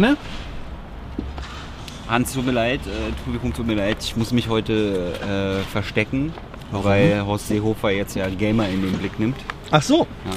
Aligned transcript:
Männer? 0.00 0.18
Hans, 2.06 2.34
tut 2.34 2.44
mir 2.44 2.52
leid, 2.52 2.80
äh, 2.86 3.12
Publikum, 3.24 3.54
tut 3.54 3.66
mir 3.66 3.76
leid, 3.76 3.96
ich 4.00 4.14
muss 4.14 4.30
mich 4.30 4.50
heute 4.50 5.62
äh, 5.62 5.70
verstecken, 5.72 6.34
weil 6.70 7.24
Horst 7.24 7.48
Seehofer 7.48 7.92
jetzt 7.92 8.14
ja 8.14 8.28
Gamer 8.28 8.68
in 8.68 8.82
den 8.82 8.92
Blick 8.92 9.18
nimmt. 9.18 9.38
Ach 9.70 9.80
so. 9.80 10.00
Ja. 10.00 10.32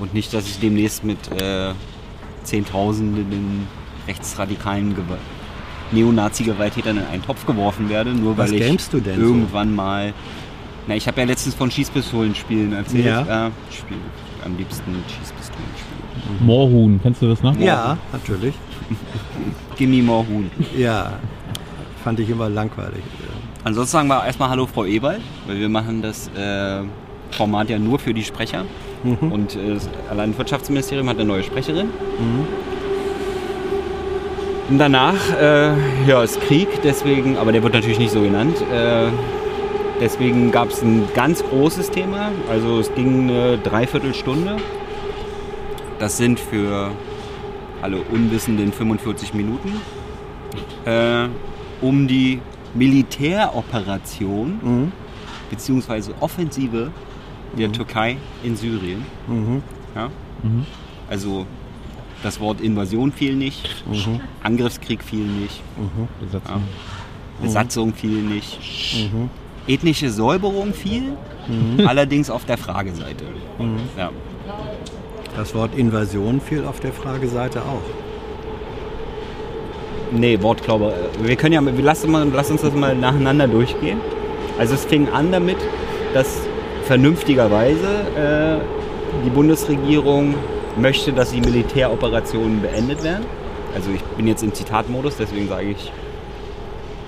Und 0.00 0.14
nicht, 0.14 0.32
dass 0.32 0.46
ich 0.46 0.60
demnächst 0.60 1.04
mit 1.04 1.30
äh, 1.30 1.74
Zehntausenden 2.42 3.68
rechtsradikalen 4.08 4.94
Gew 4.94 5.02
Neonazi-Gewalttätern 5.92 6.96
in 6.96 7.04
einen 7.04 7.22
Topf 7.22 7.44
geworfen 7.44 7.90
werde, 7.90 8.14
nur 8.14 8.38
Was 8.38 8.50
weil 8.50 8.62
ich 8.62 8.88
denn 8.88 9.02
so? 9.02 9.10
irgendwann 9.20 9.74
mal. 9.74 10.14
Na, 10.86 10.96
ich 10.96 11.06
habe 11.06 11.20
ja 11.20 11.26
letztens 11.26 11.54
von 11.54 11.70
Schießpistolen-Spielen 11.70 12.72
erzählt. 12.72 13.04
Ja. 13.04 13.48
Äh, 13.48 13.50
spiele 13.70 14.00
am 14.44 14.56
liebsten 14.56 14.92
Schießpistolen-Spiele. 15.08 16.40
Moorhuhn, 16.40 17.00
kennst 17.02 17.22
du 17.22 17.28
das 17.28 17.42
noch? 17.42 17.56
Ja, 17.56 17.96
natürlich. 18.12 18.54
Gimme 19.76 20.02
more 20.02 20.26
Huhn. 20.28 20.50
Ja, 20.76 21.12
fand 22.04 22.20
ich 22.20 22.28
immer 22.28 22.48
langweilig. 22.48 23.02
Ansonsten 23.64 23.92
sagen 23.92 24.08
wir 24.08 24.24
erstmal 24.24 24.48
Hallo 24.50 24.66
Frau 24.66 24.84
Ewald, 24.84 25.20
weil 25.46 25.58
wir 25.58 25.68
machen 25.68 26.02
das 26.02 26.28
äh, 26.36 26.82
Format 27.30 27.70
ja 27.70 27.78
nur 27.78 27.98
für 27.98 28.12
die 28.12 28.24
Sprecher. 28.24 28.64
Und 29.04 29.56
äh, 29.56 29.74
das 29.74 29.88
allein 30.10 30.30
das 30.30 30.38
Wirtschaftsministerium 30.38 31.08
hat 31.08 31.16
eine 31.16 31.24
neue 31.24 31.42
Sprecherin. 31.42 31.88
Und 34.68 34.78
danach, 34.78 35.14
äh, 35.40 35.72
ja, 36.06 36.22
ist 36.22 36.40
Krieg, 36.40 36.68
deswegen, 36.82 37.36
aber 37.36 37.52
der 37.52 37.62
wird 37.62 37.74
natürlich 37.74 37.98
nicht 37.98 38.12
so 38.12 38.22
genannt. 38.22 38.56
Äh, 38.72 39.08
deswegen 40.00 40.50
gab 40.50 40.68
es 40.70 40.82
ein 40.82 41.04
ganz 41.14 41.42
großes 41.44 41.90
Thema. 41.90 42.30
Also 42.50 42.80
es 42.80 42.94
ging 42.94 43.28
eine 43.30 43.58
Dreiviertelstunde. 43.58 44.56
Das 45.98 46.16
sind 46.16 46.40
für 46.40 46.90
alle 47.80 47.98
Unwissenden 47.98 48.72
45 48.72 49.34
Minuten. 49.34 49.72
Äh, 50.84 51.28
um 51.80 52.06
die 52.08 52.40
Militäroperation 52.74 54.58
Mhm. 54.62 54.92
beziehungsweise 55.50 56.14
Offensive 56.20 56.90
der 57.58 57.70
Türkei 57.70 58.16
in 58.42 58.56
Syrien. 58.56 59.04
Mhm. 59.26 59.62
Ja? 59.94 60.08
Also 61.08 61.46
das 62.22 62.40
Wort 62.40 62.60
Invasion 62.60 63.12
fiel 63.12 63.34
nicht, 63.36 63.84
Mhm. 63.86 64.20
Angriffskrieg 64.42 65.02
fiel 65.02 65.24
nicht, 65.26 65.60
Besatzung. 66.20 66.62
Besatzung 67.42 67.94
fiel 67.94 68.22
nicht, 68.22 68.58
Mhm. 69.12 69.28
Ethnische 69.68 70.10
Säuberung 70.10 70.74
fiel, 70.74 71.16
allerdings 71.86 72.30
auf 72.30 72.44
der 72.44 72.58
Frageseite. 72.58 73.24
Mhm. 73.58 73.78
Ja. 73.96 74.10
Das 75.36 75.54
Wort 75.54 75.74
Invasion 75.76 76.40
fiel 76.40 76.64
auf 76.64 76.80
der 76.80 76.92
Frageseite 76.92 77.60
auch. 77.62 77.82
Nee, 80.10 80.40
Wortklaube. 80.42 80.92
Wir 81.22 81.36
können 81.36 81.54
ja, 81.54 81.64
wir 81.64 81.84
lassen 81.84 82.10
mal, 82.10 82.28
lass 82.32 82.50
uns 82.50 82.60
das 82.60 82.74
mal 82.74 82.94
nacheinander 82.94 83.48
durchgehen. 83.48 83.98
Also 84.58 84.74
es 84.74 84.84
fing 84.84 85.08
an 85.08 85.32
damit, 85.32 85.56
dass 86.12 86.42
vernünftigerweise 86.84 88.60
äh, 88.60 89.24
die 89.24 89.30
Bundesregierung 89.30 90.34
möchte, 90.76 91.12
dass 91.12 91.32
die 91.32 91.40
Militäroperationen 91.40 92.60
beendet 92.60 93.02
werden. 93.02 93.24
Also 93.74 93.90
ich 93.90 94.02
bin 94.02 94.26
jetzt 94.26 94.42
im 94.42 94.52
Zitatmodus, 94.52 95.16
deswegen 95.16 95.48
sage 95.48 95.70
ich 95.70 95.92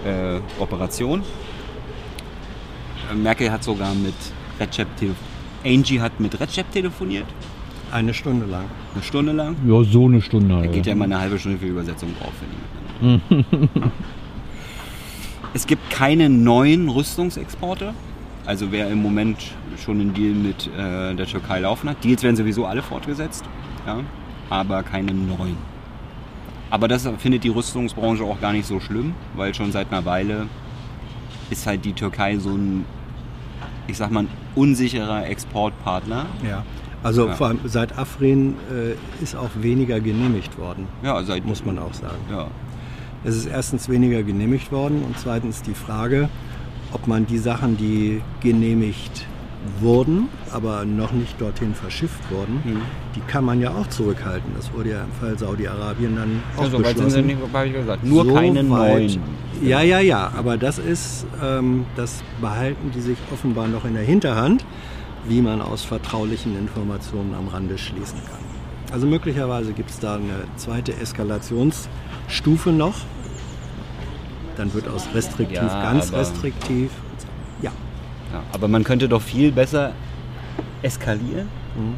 äh, 0.06 0.40
Operation. 0.58 1.22
Merkel 3.22 3.50
hat 3.50 3.64
sogar 3.64 3.94
mit 3.94 4.14
Recep 4.60 4.88
telefoniert. 4.96 5.16
Angie 5.64 6.00
hat 6.00 6.20
mit 6.20 6.38
Recep 6.40 6.70
telefoniert, 6.72 7.26
Eine 7.90 8.12
Stunde 8.12 8.44
lang. 8.46 8.64
eine 8.94 9.02
Stunde 9.02 9.32
lang. 9.32 9.56
Ja, 9.66 9.82
so 9.84 10.06
eine 10.06 10.20
Stunde. 10.20 10.48
Da 10.48 10.56
Alter. 10.60 10.68
geht 10.72 10.86
ja 10.86 10.92
immer 10.92 11.04
eine 11.04 11.18
halbe 11.20 11.38
Stunde 11.38 11.58
für 11.58 11.66
Übersetzung 11.66 12.10
drauf, 12.20 12.32
wenn 12.40 12.50
die 12.50 13.40
miteinander. 13.46 13.92
Es 15.56 15.66
gibt 15.68 15.88
keine 15.90 16.28
neuen 16.28 16.88
Rüstungsexporte. 16.88 17.94
Also 18.44 18.72
wer 18.72 18.88
im 18.90 19.00
Moment 19.00 19.38
schon 19.82 20.00
einen 20.00 20.12
Deal 20.12 20.34
mit 20.34 20.66
äh, 20.76 21.14
der 21.14 21.26
Türkei 21.26 21.60
laufen 21.60 21.88
hat. 21.88 22.02
Deals 22.02 22.22
werden 22.24 22.34
sowieso 22.36 22.66
alle 22.66 22.82
fortgesetzt, 22.82 23.44
ja, 23.86 24.00
aber 24.50 24.82
keine 24.82 25.14
neuen. 25.14 25.56
Aber 26.70 26.88
das 26.88 27.08
findet 27.18 27.44
die 27.44 27.50
Rüstungsbranche 27.50 28.24
auch 28.24 28.40
gar 28.40 28.52
nicht 28.52 28.66
so 28.66 28.80
schlimm, 28.80 29.14
weil 29.36 29.54
schon 29.54 29.70
seit 29.70 29.92
einer 29.92 30.04
Weile 30.04 30.48
ist 31.50 31.66
halt 31.68 31.84
die 31.84 31.92
Türkei 31.92 32.36
so 32.38 32.50
ein, 32.50 32.84
ich 33.86 33.96
sag 33.96 34.10
mal, 34.10 34.24
ein 34.24 34.28
unsicherer 34.54 35.26
Exportpartner. 35.26 36.26
Ja. 36.48 36.64
Also 37.02 37.26
Ja. 37.26 37.34
vor 37.34 37.48
allem 37.48 37.58
seit 37.64 37.98
Afrin 37.98 38.54
äh, 38.72 39.22
ist 39.22 39.36
auch 39.36 39.50
weniger 39.60 40.00
genehmigt 40.00 40.56
worden, 40.58 40.86
Ja, 41.02 41.22
seit, 41.22 41.44
muss 41.44 41.64
man 41.64 41.78
auch 41.78 41.92
sagen. 41.92 42.16
Ja. 42.30 42.46
Es 43.24 43.36
ist 43.36 43.46
erstens 43.46 43.88
weniger 43.88 44.22
genehmigt 44.22 44.72
worden 44.72 45.02
und 45.04 45.18
zweitens 45.18 45.62
die 45.62 45.74
Frage, 45.74 46.28
ob 46.92 47.06
man 47.06 47.26
die 47.26 47.38
Sachen, 47.38 47.76
die 47.76 48.22
genehmigt 48.40 49.26
wurden, 49.80 50.28
aber 50.52 50.84
noch 50.84 51.12
nicht 51.12 51.40
dorthin 51.40 51.74
verschifft 51.74 52.20
wurden, 52.30 52.60
Mhm. 52.64 52.80
die 53.16 53.20
kann 53.20 53.44
man 53.44 53.60
ja 53.60 53.70
auch 53.70 53.86
zurückhalten. 53.88 54.52
Das 54.56 54.72
wurde 54.72 54.90
ja 54.90 55.04
im 55.04 55.12
Fall 55.12 55.38
Saudi-Arabien 55.38 56.16
dann 56.16 56.42
auch 56.56 56.64
Ja, 56.64 56.70
so 56.70 56.78
weit 56.84 56.98
sind 56.98 57.10
sie 57.10 57.22
beschlossen. 57.22 57.26
nicht, 57.26 57.54
habe 57.54 57.66
ich 57.68 57.72
gesagt. 57.72 58.04
Nur 58.04 58.24
So 58.24 58.34
keine 58.34 58.62
neuen. 58.62 59.18
Ja, 59.62 59.80
ja, 59.80 60.00
ja, 60.00 60.30
aber 60.36 60.56
das 60.58 60.78
ist, 60.78 61.26
ähm, 61.42 61.86
das 61.96 62.22
behalten 62.40 62.90
die 62.94 63.00
sich 63.00 63.16
offenbar 63.32 63.66
noch 63.68 63.84
in 63.84 63.94
der 63.94 64.02
Hinterhand, 64.02 64.64
wie 65.26 65.40
man 65.40 65.62
aus 65.62 65.82
vertraulichen 65.82 66.58
Informationen 66.58 67.34
am 67.34 67.48
Rande 67.48 67.78
schließen 67.78 68.18
kann. 68.28 68.44
Also 68.92 69.06
möglicherweise 69.06 69.72
gibt 69.72 69.90
es 69.90 69.98
da 69.98 70.16
eine 70.16 70.44
zweite 70.56 70.92
Eskalationsstufe 70.96 72.70
noch. 72.70 72.94
Dann 74.56 74.72
wird 74.74 74.86
aus 74.88 75.08
restriktiv 75.14 75.56
Ja, 75.56 75.82
ganz 75.82 76.12
restriktiv. 76.12 76.90
Ja, 78.34 78.40
Ja, 78.40 78.42
aber 78.52 78.68
man 78.68 78.84
könnte 78.84 79.08
doch 79.08 79.22
viel 79.22 79.52
besser 79.52 79.92
eskalieren, 80.82 81.48
Mhm. 81.76 81.94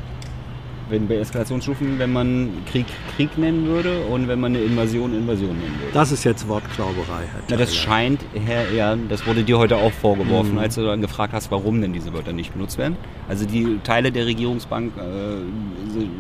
wenn 0.89 1.09
bei 1.09 1.17
Eskalationsstufen, 1.17 1.99
wenn 1.99 2.13
man 2.13 2.51
Krieg 2.71 2.87
Krieg 3.17 3.37
nennen 3.39 3.67
würde 3.67 4.03
und 4.05 4.29
wenn 4.29 4.39
man 4.41 4.55
eine 4.55 4.63
Invasion 4.65 5.13
Invasion 5.15 5.57
nennen 5.59 5.77
würde. 5.81 5.93
das 5.93 6.13
ist 6.13 6.25
jetzt 6.25 6.47
Wortklauberei. 6.49 7.25
Herr 7.33 7.41
Na, 7.51 7.57
das 7.57 7.75
scheint, 7.75 8.21
Herr 8.35 8.69
eher, 8.71 8.97
das 9.09 9.27
wurde 9.27 9.43
dir 9.43 9.59
heute 9.59 9.77
auch 9.77 9.93
vorgeworfen, 9.93 10.53
Mhm. 10.53 10.59
als 10.59 10.77
du 10.77 10.85
dann 10.85 11.01
gefragt 11.01 11.33
hast, 11.33 11.51
warum 11.51 11.81
denn 11.81 11.93
diese 11.93 12.13
Wörter 12.13 12.33
nicht 12.33 12.53
benutzt 12.53 12.79
werden. 12.79 12.97
Also 13.29 13.45
die 13.47 13.79
Teile 13.83 14.13
der 14.13 14.27
Regierungsbank 14.27 14.93
äh, 14.97 15.91
sind 15.93 16.11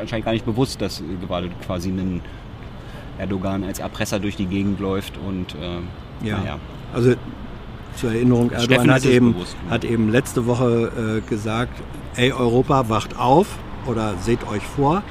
anscheinend 0.00 0.24
gar 0.24 0.32
nicht 0.32 0.44
bewusst, 0.46 0.80
dass 0.80 1.02
gerade 1.26 1.50
quasi 1.66 1.88
ein 1.90 2.20
Erdogan 3.18 3.64
als 3.64 3.80
Erpresser 3.80 4.18
durch 4.20 4.36
die 4.36 4.46
Gegend 4.46 4.78
läuft 4.80 5.14
und 5.26 5.54
äh, 5.56 6.26
Ja. 6.26 6.38
naja. 6.38 6.58
Also 6.94 7.14
zur 7.96 8.12
Erinnerung, 8.12 8.50
Erdogan 8.50 8.90
hat 8.90 9.04
eben, 9.04 9.32
bewusst, 9.34 9.56
ne? 9.64 9.70
hat 9.70 9.84
eben 9.84 10.10
letzte 10.10 10.46
Woche 10.46 11.22
äh, 11.24 11.28
gesagt, 11.28 11.80
ey 12.16 12.32
Europa, 12.32 12.88
wacht 12.88 13.18
auf 13.18 13.46
oder 13.86 14.14
seht 14.20 14.46
euch 14.48 14.62
vor. 14.62 15.02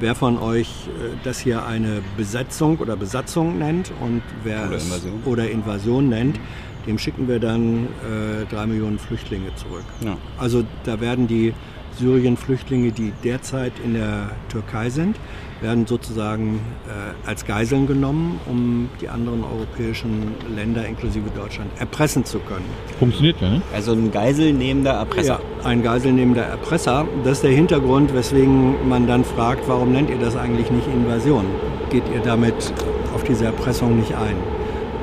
Wer 0.00 0.14
von 0.14 0.38
euch 0.38 0.68
äh, 0.88 1.16
das 1.22 1.38
hier 1.38 1.66
eine 1.66 2.02
Besetzung 2.16 2.78
oder 2.78 2.96
Besatzung 2.96 3.58
nennt 3.58 3.92
und 4.00 4.22
wer 4.42 4.66
Oder 4.66 4.76
es 4.76 4.86
Invasion. 4.86 5.22
oder 5.24 5.50
Invasion 5.50 6.08
nennt, 6.08 6.40
dem 6.86 6.98
schicken 6.98 7.28
wir 7.28 7.38
dann 7.38 7.86
äh, 7.86 8.44
drei 8.50 8.66
Millionen 8.66 8.98
Flüchtlinge 8.98 9.54
zurück. 9.54 9.84
Ja. 10.04 10.16
Also 10.38 10.64
da 10.84 11.00
werden 11.00 11.26
die 11.26 11.54
Syrien-Flüchtlinge, 11.98 12.92
die 12.92 13.12
derzeit 13.22 13.72
in 13.84 13.94
der 13.94 14.30
Türkei 14.48 14.90
sind, 14.90 15.16
werden 15.60 15.86
sozusagen 15.86 16.60
äh, 16.86 17.28
als 17.28 17.44
Geiseln 17.46 17.86
genommen, 17.86 18.38
um 18.46 18.90
die 19.00 19.08
anderen 19.08 19.44
europäischen 19.44 20.34
Länder 20.54 20.86
inklusive 20.86 21.30
Deutschland 21.30 21.70
erpressen 21.78 22.24
zu 22.24 22.38
können. 22.40 22.66
Funktioniert 22.98 23.40
ja, 23.40 23.50
ne? 23.50 23.62
Also 23.72 23.92
ein 23.92 24.12
geiselnehmender 24.12 24.92
Erpresser. 24.92 25.40
Ja, 25.62 25.66
ein 25.66 25.82
geiselnehmender 25.82 26.42
Erpresser. 26.42 27.06
Das 27.24 27.34
ist 27.34 27.44
der 27.44 27.52
Hintergrund, 27.52 28.14
weswegen 28.14 28.88
man 28.88 29.06
dann 29.06 29.24
fragt, 29.24 29.66
warum 29.68 29.92
nennt 29.92 30.10
ihr 30.10 30.18
das 30.18 30.36
eigentlich 30.36 30.70
nicht 30.70 30.86
Invasion? 30.86 31.46
Geht 31.90 32.04
ihr 32.14 32.20
damit 32.20 32.72
auf 33.14 33.24
diese 33.24 33.46
Erpressung 33.46 33.98
nicht 33.98 34.14
ein? 34.14 34.36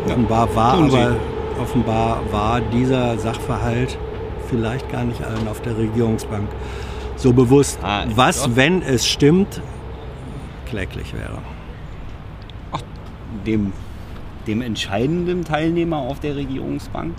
Offenbar 0.06 0.56
war 0.56 0.74
aber 0.74 1.16
offenbar 1.62 2.22
war 2.32 2.60
dieser 2.60 3.18
Sachverhalt 3.20 3.98
vielleicht 4.52 4.92
gar 4.92 5.04
nicht 5.06 5.24
allen 5.24 5.48
auf 5.48 5.62
der 5.62 5.76
Regierungsbank 5.78 6.48
so 7.16 7.34
bewusst, 7.34 7.80
Ah, 7.82 8.06
was, 8.16 8.44
doch. 8.44 8.56
wenn 8.56 8.82
es 8.84 9.08
stimmt, 9.08 9.62
kläglich 10.68 11.14
wäre. 11.14 11.40
dem, 13.46 13.72
dem 14.46 14.62
entscheidenden 14.62 15.44
Teilnehmer 15.46 15.98
auf 15.98 16.20
der 16.20 16.36
Regierungsbank, 16.36 17.14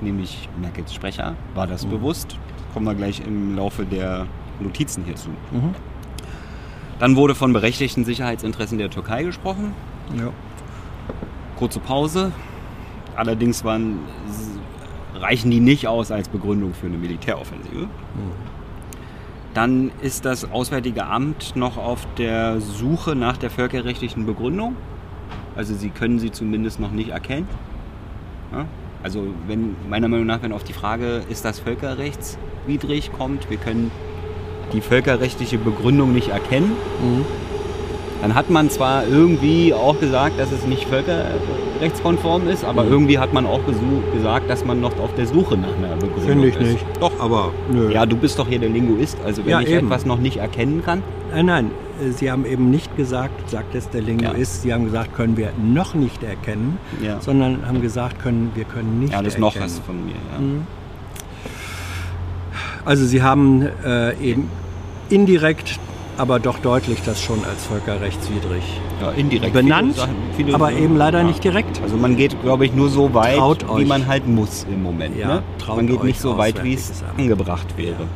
nämlich 0.00 0.48
Merkels 0.60 0.92
Sprecher, 0.92 1.34
war 1.54 1.66
das 1.66 1.86
bewusst. 1.86 2.36
Kommen 2.74 2.84
wir 2.86 2.94
gleich 2.94 3.22
im 3.26 3.56
Laufe 3.56 3.84
der 3.86 4.26
Notizen 4.60 5.04
hierzu. 5.04 5.30
Mhm. 5.52 5.74
Dann 6.98 7.14
wurde 7.16 7.34
von 7.34 7.52
berechtigten 7.52 8.04
Sicherheitsinteressen 8.04 8.76
der 8.78 8.90
Türkei 8.90 9.22
gesprochen. 9.22 9.72
Ja. 10.18 10.30
Kurze 11.58 11.78
Pause. 11.78 12.32
Allerdings 13.14 13.64
waren, 13.64 14.00
reichen 15.20 15.50
die 15.50 15.60
nicht 15.60 15.88
aus 15.88 16.10
als 16.10 16.28
Begründung 16.28 16.74
für 16.74 16.86
eine 16.86 16.98
Militäroffensive. 16.98 17.88
Dann 19.54 19.90
ist 20.02 20.24
das 20.24 20.50
Auswärtige 20.50 21.06
Amt 21.06 21.56
noch 21.56 21.78
auf 21.78 22.06
der 22.18 22.60
Suche 22.60 23.16
nach 23.16 23.36
der 23.36 23.50
völkerrechtlichen 23.50 24.26
Begründung. 24.26 24.76
Also 25.56 25.74
sie 25.74 25.88
können 25.88 26.18
sie 26.18 26.30
zumindest 26.30 26.78
noch 26.78 26.90
nicht 26.90 27.10
erkennen. 27.10 27.48
Ja? 28.52 28.66
Also 29.02 29.22
wenn 29.46 29.76
meiner 29.88 30.08
Meinung 30.08 30.26
nach, 30.26 30.42
wenn 30.42 30.52
auf 30.52 30.64
die 30.64 30.72
Frage, 30.72 31.22
ist 31.30 31.44
das 31.44 31.60
völkerrechtswidrig 31.60 33.12
kommt, 33.12 33.48
wir 33.48 33.56
können 33.56 33.90
die 34.72 34.80
völkerrechtliche 34.80 35.58
Begründung 35.58 36.12
nicht 36.12 36.28
erkennen, 36.28 36.72
dann 38.26 38.34
hat 38.34 38.50
man 38.50 38.68
zwar 38.70 39.06
irgendwie 39.06 39.72
auch 39.72 40.00
gesagt, 40.00 40.40
dass 40.40 40.50
es 40.50 40.66
nicht 40.66 40.84
völkerrechtskonform 40.88 42.48
ist, 42.48 42.64
aber 42.64 42.82
Mhm. 42.82 42.90
irgendwie 42.92 43.18
hat 43.20 43.32
man 43.32 43.46
auch 43.46 43.60
gesagt, 44.12 44.50
dass 44.50 44.64
man 44.64 44.80
noch 44.80 44.98
auf 44.98 45.14
der 45.14 45.28
Suche 45.28 45.56
nach 45.56 45.76
einer 45.76 45.94
Begründung 45.94 46.22
Finde 46.26 46.48
ich 46.48 46.56
ist. 46.56 46.72
nicht. 46.72 46.84
Doch, 46.98 47.12
aber 47.20 47.52
nö. 47.70 47.92
Ja, 47.92 48.04
du 48.04 48.16
bist 48.16 48.36
doch 48.40 48.48
hier 48.48 48.58
der 48.58 48.70
Linguist, 48.70 49.16
also 49.24 49.44
wenn 49.44 49.50
Ja, 49.52 49.60
ich 49.60 49.68
eben. 49.68 49.86
etwas 49.86 50.06
noch 50.06 50.18
nicht 50.18 50.38
erkennen 50.38 50.82
kann, 50.84 51.04
Nein, 51.32 51.46
nein, 51.46 51.70
äh, 52.04 52.10
Sie 52.10 52.28
haben 52.30 52.44
eben 52.46 52.68
nicht 52.70 52.96
gesagt, 52.96 53.48
sagt 53.48 53.74
es 53.76 53.90
der 53.90 54.00
Linguist, 54.02 54.62
Sie 54.62 54.72
haben 54.72 54.86
gesagt, 54.86 55.14
können 55.14 55.36
wir 55.36 55.50
noch 55.62 55.94
nicht 55.94 56.20
erkennen, 56.24 56.78
Ja. 57.00 57.20
sondern 57.20 57.64
haben 57.64 57.80
gesagt, 57.80 58.20
können, 58.20 58.50
wir 58.56 58.64
können 58.64 58.98
nicht 59.00 59.12
ja, 59.12 59.22
das 59.22 59.34
erkennen. 59.34 59.40
noch 59.54 59.60
was 59.64 59.78
von 59.80 60.04
mir. 60.04 60.14
Ja. 60.32 60.40
Mhm. 60.40 60.66
Also 62.84 63.04
Sie 63.04 63.22
haben 63.22 63.62
äh, 63.84 64.14
eben 64.20 64.48
indirekt, 65.10 65.78
aber 66.18 66.38
doch 66.40 66.58
deutlich 66.58 67.02
das 67.04 67.20
schon 67.22 67.44
als 67.44 67.66
völkerrechtswidrig 67.66 68.62
Ja, 69.00 69.10
indirekt. 69.12 69.52
benannt, 69.52 69.94
Viele 69.94 70.06
Sachen- 70.06 70.16
viele- 70.36 70.54
aber 70.54 70.72
eben 70.72 70.96
leider 70.96 71.18
ja. 71.20 71.24
nicht 71.24 71.42
direkt. 71.44 71.80
Also 71.82 71.96
man 71.96 72.16
geht, 72.16 72.40
glaube 72.42 72.64
ich, 72.66 72.72
nur 72.72 72.88
so 72.88 73.12
weit, 73.14 73.36
Traut 73.36 73.64
wie 73.68 73.82
euch. 73.82 73.86
man 73.86 74.06
halt 74.06 74.26
muss 74.26 74.66
im 74.70 74.82
Moment. 74.82 75.16
Ja, 75.16 75.28
ne? 75.28 75.42
Man 75.68 75.86
geht 75.86 76.02
nicht 76.04 76.20
so 76.20 76.36
weit, 76.38 76.62
wie 76.64 76.74
es 76.74 77.02
angebracht 77.16 77.76
wäre. 77.76 78.02
Ja. 78.02 78.08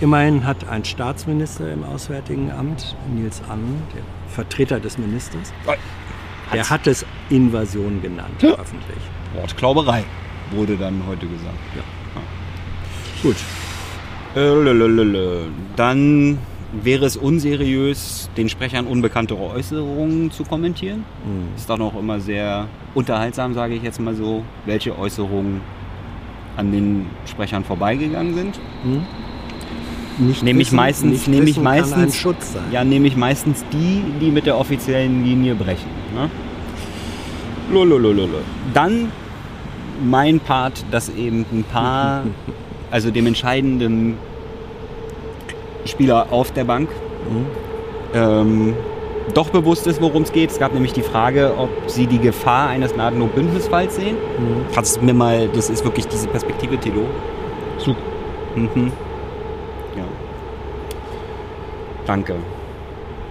Immerhin 0.00 0.44
hat 0.46 0.68
ein 0.68 0.84
Staatsminister 0.84 1.72
im 1.72 1.84
Auswärtigen 1.84 2.50
Amt, 2.50 2.96
Nils 3.14 3.40
Annen, 3.48 3.82
der 3.94 4.02
Vertreter 4.34 4.80
des 4.80 4.98
Ministers, 4.98 5.52
der 6.52 6.68
hat 6.68 6.86
es 6.86 7.04
Invasion 7.30 8.02
genannt, 8.02 8.42
öffentlich. 8.42 8.98
Wortklauberei 9.34 10.02
wurde 10.50 10.76
dann 10.76 11.02
heute 11.06 11.26
gesagt. 11.26 11.56
Gut. 13.22 13.36
Äh. 14.34 15.46
Dann 15.76 16.38
wäre 16.72 17.04
es 17.04 17.16
unseriös, 17.16 18.30
den 18.36 18.48
Sprechern 18.48 18.86
unbekannte 18.86 19.38
Äußerungen 19.38 20.30
zu 20.30 20.44
kommentieren. 20.44 21.04
Mhm. 21.24 21.54
Ist 21.56 21.68
doch 21.68 21.78
noch 21.78 21.98
immer 21.98 22.20
sehr 22.20 22.66
unterhaltsam, 22.94 23.54
sage 23.54 23.74
ich 23.74 23.82
jetzt 23.82 24.00
mal 24.00 24.14
so, 24.14 24.42
welche 24.64 24.98
Äußerungen 24.98 25.60
an 26.56 26.72
den 26.72 27.06
Sprechern 27.26 27.64
vorbeigegangen 27.64 28.34
sind. 28.34 28.60
Hm? 28.82 29.02
Nicht 30.18 30.42
Nehme 30.42 30.60
ich 30.60 30.72
meistens, 30.72 31.26
nehme 31.26 31.48
ich 31.48 31.58
meistens, 31.58 32.16
Schutz 32.16 32.52
sein. 32.52 32.64
ja, 32.70 32.84
nehme 32.84 33.06
ich 33.06 33.16
meistens 33.16 33.64
die, 33.72 34.02
die 34.20 34.30
mit 34.30 34.44
der 34.44 34.58
offiziellen 34.58 35.24
Linie 35.24 35.54
brechen. 35.54 35.88
Ne? 36.14 36.28
Lololololo. 37.72 38.38
Dann 38.74 39.10
mein 40.04 40.38
Part, 40.40 40.84
dass 40.90 41.08
eben 41.08 41.46
ein 41.50 41.64
paar, 41.64 42.24
also 42.90 43.10
dem 43.10 43.26
entscheidenden 43.26 44.16
Spieler 45.84 46.26
auf 46.30 46.50
der 46.52 46.64
Bank 46.64 46.88
Mhm. 47.28 47.46
ähm, 48.14 48.74
doch 49.34 49.50
bewusst 49.50 49.86
ist, 49.86 50.00
worum 50.02 50.22
es 50.24 50.32
geht. 50.32 50.50
Es 50.50 50.58
gab 50.58 50.74
nämlich 50.74 50.92
die 50.92 51.02
Frage, 51.02 51.54
ob 51.56 51.70
sie 51.86 52.06
die 52.08 52.18
Gefahr 52.18 52.68
eines 52.68 52.96
NATO-Bündnisfalls 52.96 53.94
sehen. 53.96 54.16
Mhm. 54.16 54.64
Kannst 54.74 54.96
du 54.96 55.04
mir 55.04 55.14
mal, 55.14 55.48
das 55.54 55.70
ist 55.70 55.84
wirklich 55.84 56.08
diese 56.08 56.26
Perspektive, 56.26 56.76
Tilo. 56.78 57.02
Zug. 57.78 57.96
Mhm. 58.56 58.92
Ja. 59.96 60.04
Danke. 62.06 62.34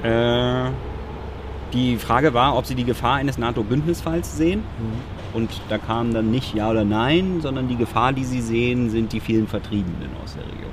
Äh, 0.04 0.69
die 1.74 1.97
Frage 1.97 2.33
war, 2.33 2.57
ob 2.57 2.65
Sie 2.65 2.75
die 2.75 2.83
Gefahr 2.83 3.15
eines 3.15 3.38
NATO-Bündnisfalls 3.38 4.36
sehen. 4.36 4.63
Und 5.33 5.50
da 5.69 5.77
kam 5.77 6.13
dann 6.13 6.30
nicht 6.31 6.54
Ja 6.54 6.69
oder 6.69 6.83
Nein, 6.83 7.39
sondern 7.42 7.68
die 7.68 7.77
Gefahr, 7.77 8.12
die 8.13 8.25
Sie 8.25 8.42
sehen, 8.42 8.89
sind 8.89 9.13
die 9.13 9.19
vielen 9.21 9.47
Vertriebenen 9.47 10.09
aus 10.24 10.36
der 10.36 10.44
Region. 10.45 10.71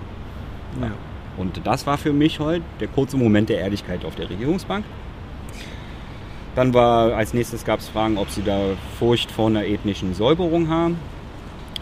Ja. 0.82 0.90
Und 1.38 1.60
das 1.64 1.86
war 1.86 1.98
für 1.98 2.12
mich 2.12 2.40
heute 2.40 2.64
der 2.80 2.88
kurze 2.88 3.16
Moment 3.16 3.48
der 3.48 3.60
Ehrlichkeit 3.60 4.04
auf 4.04 4.16
der 4.16 4.28
Regierungsbank. 4.28 4.84
Dann 6.56 6.74
war 6.74 7.14
als 7.14 7.34
nächstes 7.34 7.64
gab 7.64 7.78
es 7.78 7.88
Fragen, 7.88 8.18
ob 8.18 8.30
sie 8.30 8.42
da 8.42 8.58
Furcht 8.98 9.30
vor 9.30 9.46
einer 9.46 9.64
ethnischen 9.64 10.14
Säuberung 10.14 10.68
haben. 10.68 10.98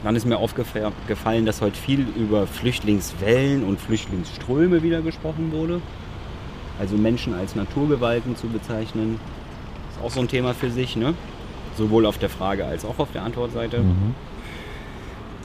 Dann 0.05 0.15
ist 0.15 0.27
mir 0.27 0.37
aufgefallen, 0.37 1.47
dass 1.47 1.63
heute 1.63 1.79
viel 1.79 2.07
über 2.17 2.47
Flüchtlingswellen 2.47 3.65
und 3.65 3.81
Flüchtlingsströme 3.81 4.83
wieder 4.83 5.01
gesprochen 5.01 5.51
wurde. 5.53 5.81
Also 6.79 6.97
Menschen 6.97 7.33
als 7.35 7.57
Naturgewalten 7.57 8.37
zu 8.37 8.49
bezeichnen, 8.49 9.19
ist 9.91 10.05
auch 10.05 10.11
so 10.11 10.21
ein 10.21 10.29
Thema 10.29 10.53
für 10.53 10.71
sich, 10.71 10.95
ne? 10.97 11.15
Sowohl 11.79 12.05
auf 12.05 12.19
der 12.19 12.29
Frage 12.29 12.67
als 12.67 12.85
auch 12.85 12.99
auf 12.99 13.11
der 13.13 13.23
Antwortseite. 13.23 13.79
Mhm. 13.79 14.15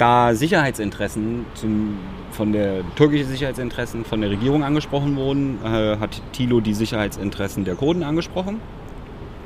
Da 0.02 0.34
Sicherheitsinteressen 0.34 1.46
zum, 1.54 2.00
von 2.32 2.52
der 2.52 2.82
türkischen 2.96 3.28
Sicherheitsinteressen 3.28 4.04
von 4.04 4.20
der 4.22 4.32
Regierung 4.32 4.64
angesprochen 4.64 5.16
wurden, 5.16 5.60
äh, 5.64 5.98
hat 5.98 6.24
Thilo 6.32 6.60
die 6.60 6.74
Sicherheitsinteressen 6.74 7.66
der 7.66 7.76
Kurden 7.76 8.02
angesprochen. 8.02 8.60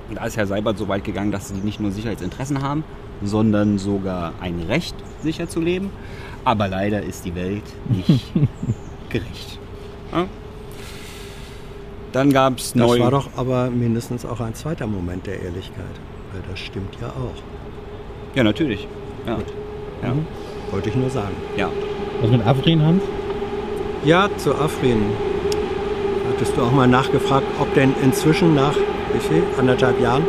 Und 0.07 0.15
da 0.15 0.23
ist 0.25 0.37
Herr 0.37 0.47
Seibert 0.47 0.77
so 0.77 0.87
weit 0.87 1.03
gegangen, 1.03 1.33
dass 1.33 1.49
sie 1.49 1.55
nicht 1.55 1.81
nur 1.81 1.91
Sicherheitsinteressen 1.91 2.61
haben, 2.61 2.85
sondern 3.21 3.79
sogar 3.79 4.31
ein 4.39 4.61
Recht, 4.61 4.95
sicher 5.21 5.49
zu 5.49 5.59
leben. 5.59 5.89
Aber 6.45 6.69
leider 6.69 7.03
ist 7.03 7.25
die 7.25 7.35
Welt 7.35 7.63
nicht 7.89 8.23
gerecht. 9.09 9.59
Ja? 10.13 10.25
Dann 12.13 12.31
gab 12.31 12.59
es 12.59 12.71
Das 12.71 12.75
neu. 12.75 12.99
war 13.01 13.11
doch 13.11 13.27
aber 13.35 13.69
mindestens 13.71 14.25
auch 14.25 14.39
ein 14.39 14.53
zweiter 14.53 14.87
Moment 14.87 15.27
der 15.27 15.41
Ehrlichkeit. 15.41 15.83
Weil 16.31 16.43
das 16.49 16.61
stimmt 16.61 16.95
ja 17.01 17.09
auch. 17.09 17.43
ja, 18.37 18.43
natürlich. 18.45 18.87
Ja. 19.27 19.37
Ja. 20.05 20.13
Mhm. 20.13 20.25
Wollte 20.71 20.89
ich 20.89 20.95
nur 20.95 21.09
sagen. 21.09 21.35
ja. 21.57 21.69
Was 22.21 22.31
mit 22.31 22.45
Afrin, 22.45 22.81
Hans? 22.81 23.03
Ja, 24.05 24.29
zu 24.37 24.55
Afrin. 24.55 25.03
Hattest 26.31 26.55
du 26.55 26.61
auch 26.61 26.71
mal 26.71 26.87
nachgefragt, 26.87 27.45
ob 27.59 27.73
denn 27.73 27.93
inzwischen 28.01 28.55
nach 28.55 28.75
wie 29.13 29.19
viel? 29.19 29.43
anderthalb 29.59 29.99
Jahren 30.01 30.23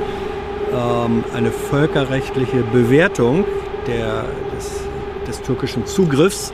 ähm, 0.73 1.25
eine 1.35 1.51
völkerrechtliche 1.51 2.63
Bewertung 2.73 3.45
der, 3.87 4.25
des, 4.55 4.81
des 5.27 5.43
türkischen 5.43 5.87
Zugriffs 5.87 6.53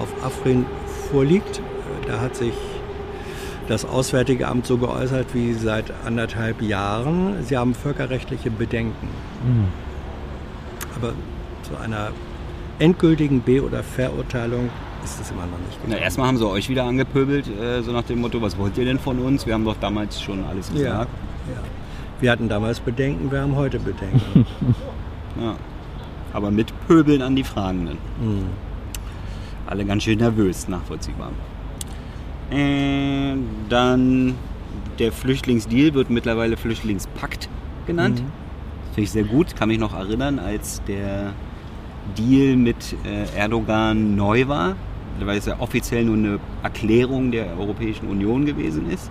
auf 0.00 0.08
Afrin 0.24 0.66
vorliegt. 1.10 1.60
Da 2.06 2.20
hat 2.20 2.36
sich 2.36 2.54
das 3.68 3.84
Auswärtige 3.84 4.48
Amt 4.48 4.66
so 4.66 4.76
geäußert 4.76 5.28
wie 5.34 5.54
seit 5.54 5.92
anderthalb 6.04 6.60
Jahren. 6.60 7.42
Sie 7.44 7.56
haben 7.56 7.74
völkerrechtliche 7.74 8.50
Bedenken. 8.50 9.08
Mhm. 9.44 9.68
Aber 10.96 11.12
zu 11.62 11.76
einer 11.82 12.10
endgültigen 12.78 13.40
Be- 13.42 13.62
oder 13.64 13.82
Verurteilung 13.82 14.68
ist 15.04 15.20
es 15.20 15.30
immer 15.30 15.42
noch 15.42 15.58
nicht 15.58 15.78
Na, 15.82 15.86
gekommen. 15.88 16.02
erstmal 16.02 16.28
haben 16.28 16.38
sie 16.38 16.46
euch 16.48 16.68
wieder 16.68 16.84
angepöbelt, 16.84 17.46
äh, 17.48 17.82
so 17.82 17.92
nach 17.92 18.02
dem 18.04 18.20
Motto, 18.20 18.40
was 18.40 18.56
wollt 18.56 18.76
ihr 18.78 18.84
denn 18.86 18.98
von 18.98 19.18
uns? 19.18 19.46
Wir 19.46 19.54
haben 19.54 19.64
doch 19.64 19.76
damals 19.80 20.20
schon 20.20 20.44
alles 20.44 20.68
Ja, 20.68 20.74
gesagt. 20.74 21.10
ja. 21.54 21.60
Wir 22.20 22.30
hatten 22.30 22.48
damals 22.48 22.80
Bedenken, 22.80 23.30
wir 23.30 23.40
haben 23.42 23.54
heute 23.56 23.78
Bedenken. 23.78 24.46
Ja. 25.40 25.56
Aber 26.32 26.52
mit 26.52 26.72
Pöbeln 26.86 27.20
an 27.22 27.34
die 27.34 27.42
Fragenden. 27.42 27.98
Hm. 28.20 28.44
Alle 29.66 29.84
ganz 29.84 30.04
schön 30.04 30.18
nervös, 30.18 30.68
nachvollziehbar. 30.68 31.30
Äh, 32.50 33.34
dann 33.68 34.34
der 35.00 35.10
Flüchtlingsdeal 35.10 35.92
wird 35.94 36.10
mittlerweile 36.10 36.56
Flüchtlingspakt 36.56 37.48
genannt. 37.86 38.20
Mhm. 38.20 38.26
Finde 38.94 39.02
ich 39.02 39.10
sehr 39.10 39.24
gut. 39.24 39.56
Kann 39.56 39.68
mich 39.68 39.78
noch 39.80 39.92
erinnern, 39.94 40.38
als 40.38 40.80
der 40.86 41.32
Deal 42.16 42.56
mit 42.56 42.96
äh, 43.04 43.38
Erdogan 43.38 44.16
neu 44.16 44.46
war, 44.48 44.76
weil 45.20 45.38
es 45.38 45.46
ja 45.46 45.58
offiziell 45.60 46.04
nur 46.04 46.16
eine 46.16 46.40
Erklärung 46.62 47.30
der 47.30 47.58
Europäischen 47.58 48.08
Union 48.08 48.44
gewesen 48.44 48.90
ist. 48.90 49.10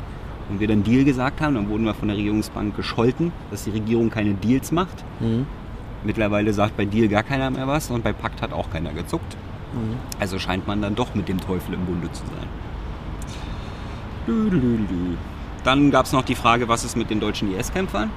Und 0.49 0.59
wir 0.59 0.67
dann 0.67 0.83
Deal 0.83 1.05
gesagt 1.05 1.41
haben, 1.41 1.55
dann 1.55 1.69
wurden 1.69 1.85
wir 1.85 1.93
von 1.93 2.09
der 2.09 2.17
Regierungsbank 2.17 2.75
gescholten, 2.75 3.31
dass 3.49 3.63
die 3.63 3.71
Regierung 3.71 4.09
keine 4.09 4.33
Deals 4.33 4.71
macht. 4.71 5.03
Hm. 5.19 5.45
Mittlerweile 6.03 6.53
sagt 6.53 6.75
bei 6.75 6.85
Deal 6.85 7.07
gar 7.07 7.23
keiner 7.23 7.49
mehr 7.49 7.67
was 7.67 7.89
und 7.89 8.03
bei 8.03 8.11
Pakt 8.11 8.41
hat 8.41 8.51
auch 8.51 8.69
keiner 8.69 8.91
gezuckt. 8.91 9.37
Hm. 9.73 9.95
Also 10.19 10.39
scheint 10.39 10.67
man 10.67 10.81
dann 10.81 10.95
doch 10.95 11.15
mit 11.15 11.29
dem 11.29 11.39
Teufel 11.39 11.73
im 11.73 11.85
Bunde 11.85 12.11
zu 12.11 12.23
sein. 12.25 12.47
Lülülülü. 14.27 15.17
Dann 15.63 15.91
gab 15.91 16.05
es 16.05 16.11
noch 16.11 16.23
die 16.23 16.35
Frage, 16.35 16.67
was 16.67 16.83
ist 16.83 16.97
mit 16.97 17.09
den 17.09 17.19
deutschen 17.19 17.53
IS-Kämpfern? 17.53 18.09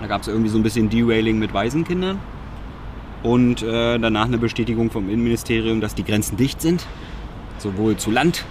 Da 0.00 0.06
gab 0.06 0.22
es 0.22 0.28
irgendwie 0.28 0.48
so 0.48 0.58
ein 0.58 0.62
bisschen 0.62 0.88
Derailing 0.88 1.38
mit 1.38 1.52
Waisenkindern. 1.52 2.18
Und 3.22 3.62
äh, 3.62 3.98
danach 3.98 4.24
eine 4.26 4.38
Bestätigung 4.38 4.90
vom 4.90 5.08
Innenministerium, 5.08 5.80
dass 5.80 5.94
die 5.94 6.04
Grenzen 6.04 6.36
dicht 6.36 6.60
sind. 6.60 6.86
Sowohl 7.58 7.96
zu 7.96 8.10
Land, 8.10 8.44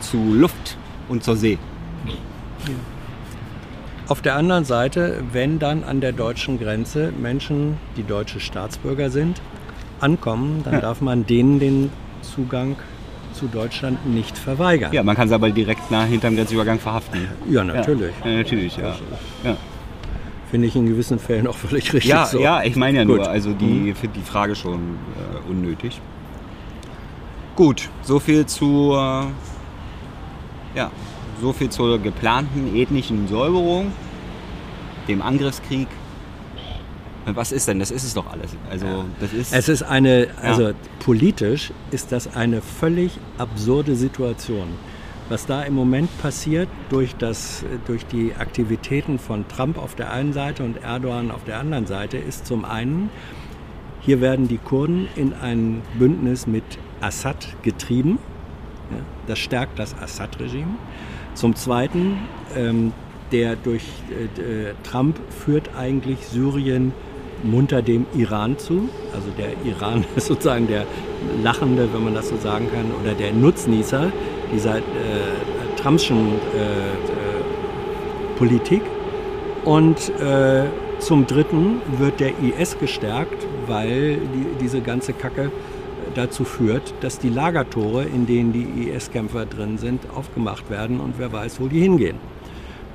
zu 0.00 0.18
Luft 0.34 0.76
und 1.08 1.24
zur 1.24 1.36
See. 1.36 1.58
Auf 4.08 4.20
der 4.22 4.34
anderen 4.34 4.64
Seite, 4.64 5.22
wenn 5.32 5.58
dann 5.58 5.84
an 5.84 6.00
der 6.00 6.12
deutschen 6.12 6.58
Grenze 6.58 7.12
Menschen, 7.18 7.76
die 7.96 8.02
deutsche 8.02 8.40
Staatsbürger 8.40 9.08
sind, 9.08 9.40
ankommen, 10.00 10.62
dann 10.64 10.74
Ja. 10.74 10.80
darf 10.80 11.00
man 11.00 11.26
denen 11.26 11.60
den 11.60 11.90
Zugang 12.22 12.76
zu 13.32 13.46
Deutschland 13.46 14.04
nicht 14.12 14.36
verweigern. 14.36 14.92
Ja, 14.92 15.02
man 15.04 15.14
kann 15.14 15.28
sie 15.28 15.34
aber 15.34 15.50
direkt 15.50 15.90
nach 15.90 16.06
hinterm 16.06 16.34
Grenzübergang 16.36 16.78
verhaften. 16.80 17.28
Ja, 17.48 17.62
natürlich. 17.62 18.12
Ja, 18.24 18.30
natürlich, 18.32 18.76
ja. 18.76 18.94
ja. 19.44 19.56
Finde 20.50 20.66
ich 20.66 20.74
in 20.74 20.86
gewissen 20.86 21.18
Fällen 21.18 21.46
auch 21.46 21.56
völlig 21.56 21.92
richtig 21.92 22.10
Ja, 22.10 22.26
so. 22.26 22.40
ja, 22.40 22.62
ich 22.62 22.74
meine 22.76 22.98
ja 22.98 23.04
Gut. 23.04 23.18
nur, 23.18 23.28
also 23.28 23.52
die 23.52 23.94
finde 23.94 24.18
die 24.18 24.24
Frage 24.24 24.56
schon 24.56 24.80
äh, 25.16 25.50
unnötig. 25.50 26.00
Gut, 27.54 27.88
so 28.02 28.18
viel 28.18 28.46
zu 28.46 28.92
äh, 28.94 29.24
ja, 30.74 30.90
so 31.40 31.52
viel 31.52 31.68
zur 31.70 31.98
geplanten 31.98 32.74
ethnischen 32.74 33.28
Säuberung, 33.28 33.92
dem 35.08 35.22
Angriffskrieg. 35.22 35.88
Was 37.26 37.52
ist 37.52 37.68
denn? 37.68 37.78
Das 37.78 37.90
ist 37.90 38.02
es 38.02 38.14
doch 38.14 38.26
alles. 38.32 38.56
Also 38.70 39.04
das 39.20 39.32
ist 39.32 39.52
Es 39.52 39.68
ist 39.68 39.82
eine, 39.82 40.28
also 40.42 40.72
politisch 41.00 41.70
ist 41.90 42.12
das 42.12 42.34
eine 42.34 42.60
völlig 42.62 43.12
absurde 43.38 43.94
Situation. 43.94 44.68
Was 45.30 45.46
da 45.46 45.62
im 45.62 45.74
Moment 45.74 46.10
passiert 46.20 46.68
durch, 46.88 47.14
das, 47.14 47.64
durch 47.86 48.04
die 48.04 48.34
Aktivitäten 48.36 49.20
von 49.20 49.46
Trump 49.46 49.78
auf 49.78 49.94
der 49.94 50.12
einen 50.12 50.32
Seite 50.32 50.64
und 50.64 50.82
Erdogan 50.82 51.30
auf 51.30 51.44
der 51.44 51.60
anderen 51.60 51.86
Seite, 51.86 52.18
ist 52.18 52.46
zum 52.46 52.64
einen, 52.64 53.10
hier 54.00 54.20
werden 54.20 54.48
die 54.48 54.58
Kurden 54.58 55.06
in 55.14 55.32
ein 55.32 55.82
Bündnis 55.96 56.48
mit 56.48 56.64
Assad 57.00 57.46
getrieben. 57.62 58.18
Das 59.28 59.38
stärkt 59.38 59.78
das 59.78 59.94
Assad-Regime. 59.96 60.74
Zum 61.34 61.54
Zweiten, 61.54 62.18
ähm, 62.56 62.92
der 63.30 63.54
durch 63.54 63.84
äh, 64.10 64.70
äh, 64.70 64.74
Trump 64.82 65.16
führt 65.30 65.76
eigentlich 65.76 66.26
Syrien 66.26 66.92
munter 67.44 67.82
dem 67.82 68.04
Iran 68.16 68.58
zu. 68.58 68.88
Also 69.14 69.28
der 69.38 69.52
Iran 69.64 70.04
ist 70.16 70.26
sozusagen 70.26 70.66
der 70.66 70.86
Lachende, 71.40 71.88
wenn 71.92 72.02
man 72.02 72.14
das 72.14 72.30
so 72.30 72.36
sagen 72.36 72.66
kann, 72.74 72.86
oder 73.00 73.14
der 73.14 73.32
Nutznießer 73.32 74.10
dieser 74.52 74.78
äh, 74.78 74.80
Trumpschen 75.76 76.16
äh, 76.16 76.28
äh, 76.28 76.96
Politik. 78.36 78.82
Und 79.64 80.10
äh, 80.20 80.64
zum 80.98 81.26
Dritten 81.26 81.80
wird 81.98 82.20
der 82.20 82.32
IS 82.38 82.78
gestärkt, 82.78 83.46
weil 83.66 84.16
die, 84.16 84.46
diese 84.60 84.80
ganze 84.80 85.12
Kacke 85.12 85.50
dazu 86.14 86.44
führt, 86.44 86.94
dass 87.00 87.18
die 87.18 87.28
Lagertore, 87.28 88.04
in 88.04 88.26
denen 88.26 88.52
die 88.52 88.88
IS-Kämpfer 88.88 89.46
drin 89.46 89.78
sind, 89.78 90.00
aufgemacht 90.14 90.70
werden 90.70 91.00
und 91.00 91.14
wer 91.18 91.32
weiß, 91.32 91.60
wo 91.60 91.68
die 91.68 91.80
hingehen. 91.80 92.16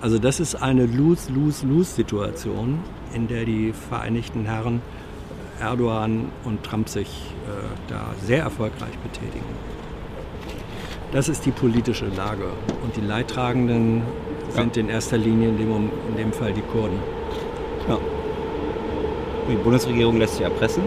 Also 0.01 0.19
das 0.19 0.39
ist 0.39 0.55
eine 0.55 0.85
Lose-Lose-Lose-Situation, 0.85 2.79
in 3.13 3.27
der 3.27 3.45
die 3.45 3.73
Vereinigten 3.73 4.45
Herren 4.45 4.81
Erdogan 5.59 6.25
und 6.43 6.63
Trump 6.63 6.89
sich 6.89 7.07
äh, 7.07 7.89
da 7.89 8.13
sehr 8.23 8.41
erfolgreich 8.43 8.97
betätigen. 8.99 9.45
Das 11.15 11.29
ist 11.29 11.45
die 11.45 11.51
politische 11.51 12.07
Lage. 12.07 12.49
Und 12.83 12.93
die 12.97 12.99
Leidtragenden 12.99 14.01
sind 14.49 14.75
in 14.75 14.89
erster 14.89 15.17
Linie 15.17 15.47
in 15.47 15.57
dem, 15.57 15.89
in 16.09 16.17
dem 16.17 16.33
Fall 16.33 16.51
die 16.51 16.61
Kurden. 16.61 16.99
ja. 17.87 17.97
Die 19.49 19.55
Bundesregierung 19.55 20.17
lässt 20.17 20.33
sich 20.33 20.43
erpressen 20.43 20.83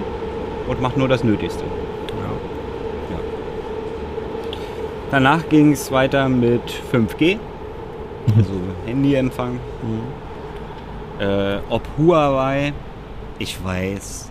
und 0.68 0.82
macht 0.82 0.98
nur 0.98 1.08
das 1.08 1.24
Nötigste. 1.24 1.64
Ja. 1.64 3.16
Danach 5.12 5.48
ging 5.48 5.72
es 5.72 5.90
weiter 5.90 6.28
mit 6.28 6.60
5G, 6.92 7.38
also 8.36 8.52
Handyempfang. 8.86 9.58
Äh, 11.20 11.56
ob 11.70 11.88
Huawei, 11.96 12.74
ich 13.38 13.64
weiß, 13.64 14.30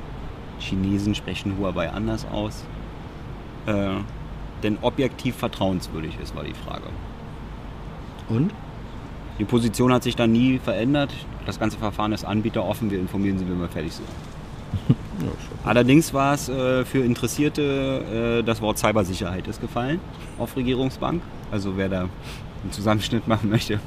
Chinesen 0.59 1.15
sprechen 1.15 1.57
Huawei 1.57 1.89
anders 1.89 2.27
aus. 2.31 2.65
Äh, 3.65 3.95
denn 4.63 4.77
objektiv 4.81 5.35
vertrauenswürdig 5.35 6.17
ist, 6.21 6.35
war 6.35 6.43
die 6.43 6.53
Frage. 6.53 6.87
Und? 8.29 8.51
Die 9.39 9.45
Position 9.45 9.93
hat 9.93 10.03
sich 10.03 10.15
dann 10.15 10.31
nie 10.31 10.57
verändert. 10.57 11.13
Das 11.45 11.59
ganze 11.59 11.77
Verfahren 11.77 12.11
ist 12.11 12.25
anbieteroffen. 12.25 12.89
Wir 12.89 12.99
informieren 12.99 13.37
Sie, 13.37 13.47
wenn 13.47 13.59
wir 13.59 13.69
fertig 13.69 13.93
sind. 13.93 14.07
Allerdings 15.63 16.13
war 16.13 16.33
es 16.33 16.49
äh, 16.49 16.85
für 16.85 16.99
Interessierte, 16.99 18.39
äh, 18.39 18.43
das 18.43 18.61
Wort 18.61 18.77
Cybersicherheit 18.77 19.47
ist 19.47 19.61
gefallen 19.61 19.99
auf 20.39 20.55
Regierungsbank. 20.55 21.21
Also 21.51 21.77
wer 21.77 21.89
da 21.89 22.01
einen 22.01 22.71
Zusammenschnitt 22.71 23.27
machen 23.27 23.49
möchte. 23.49 23.79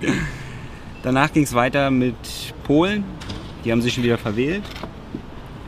Danach 1.02 1.32
ging 1.32 1.42
es 1.42 1.54
weiter 1.54 1.90
mit 1.90 2.14
Polen. 2.64 3.04
Die 3.64 3.72
haben 3.72 3.82
sich 3.82 3.94
schon 3.94 4.04
wieder 4.04 4.18
verwählt. 4.18 4.62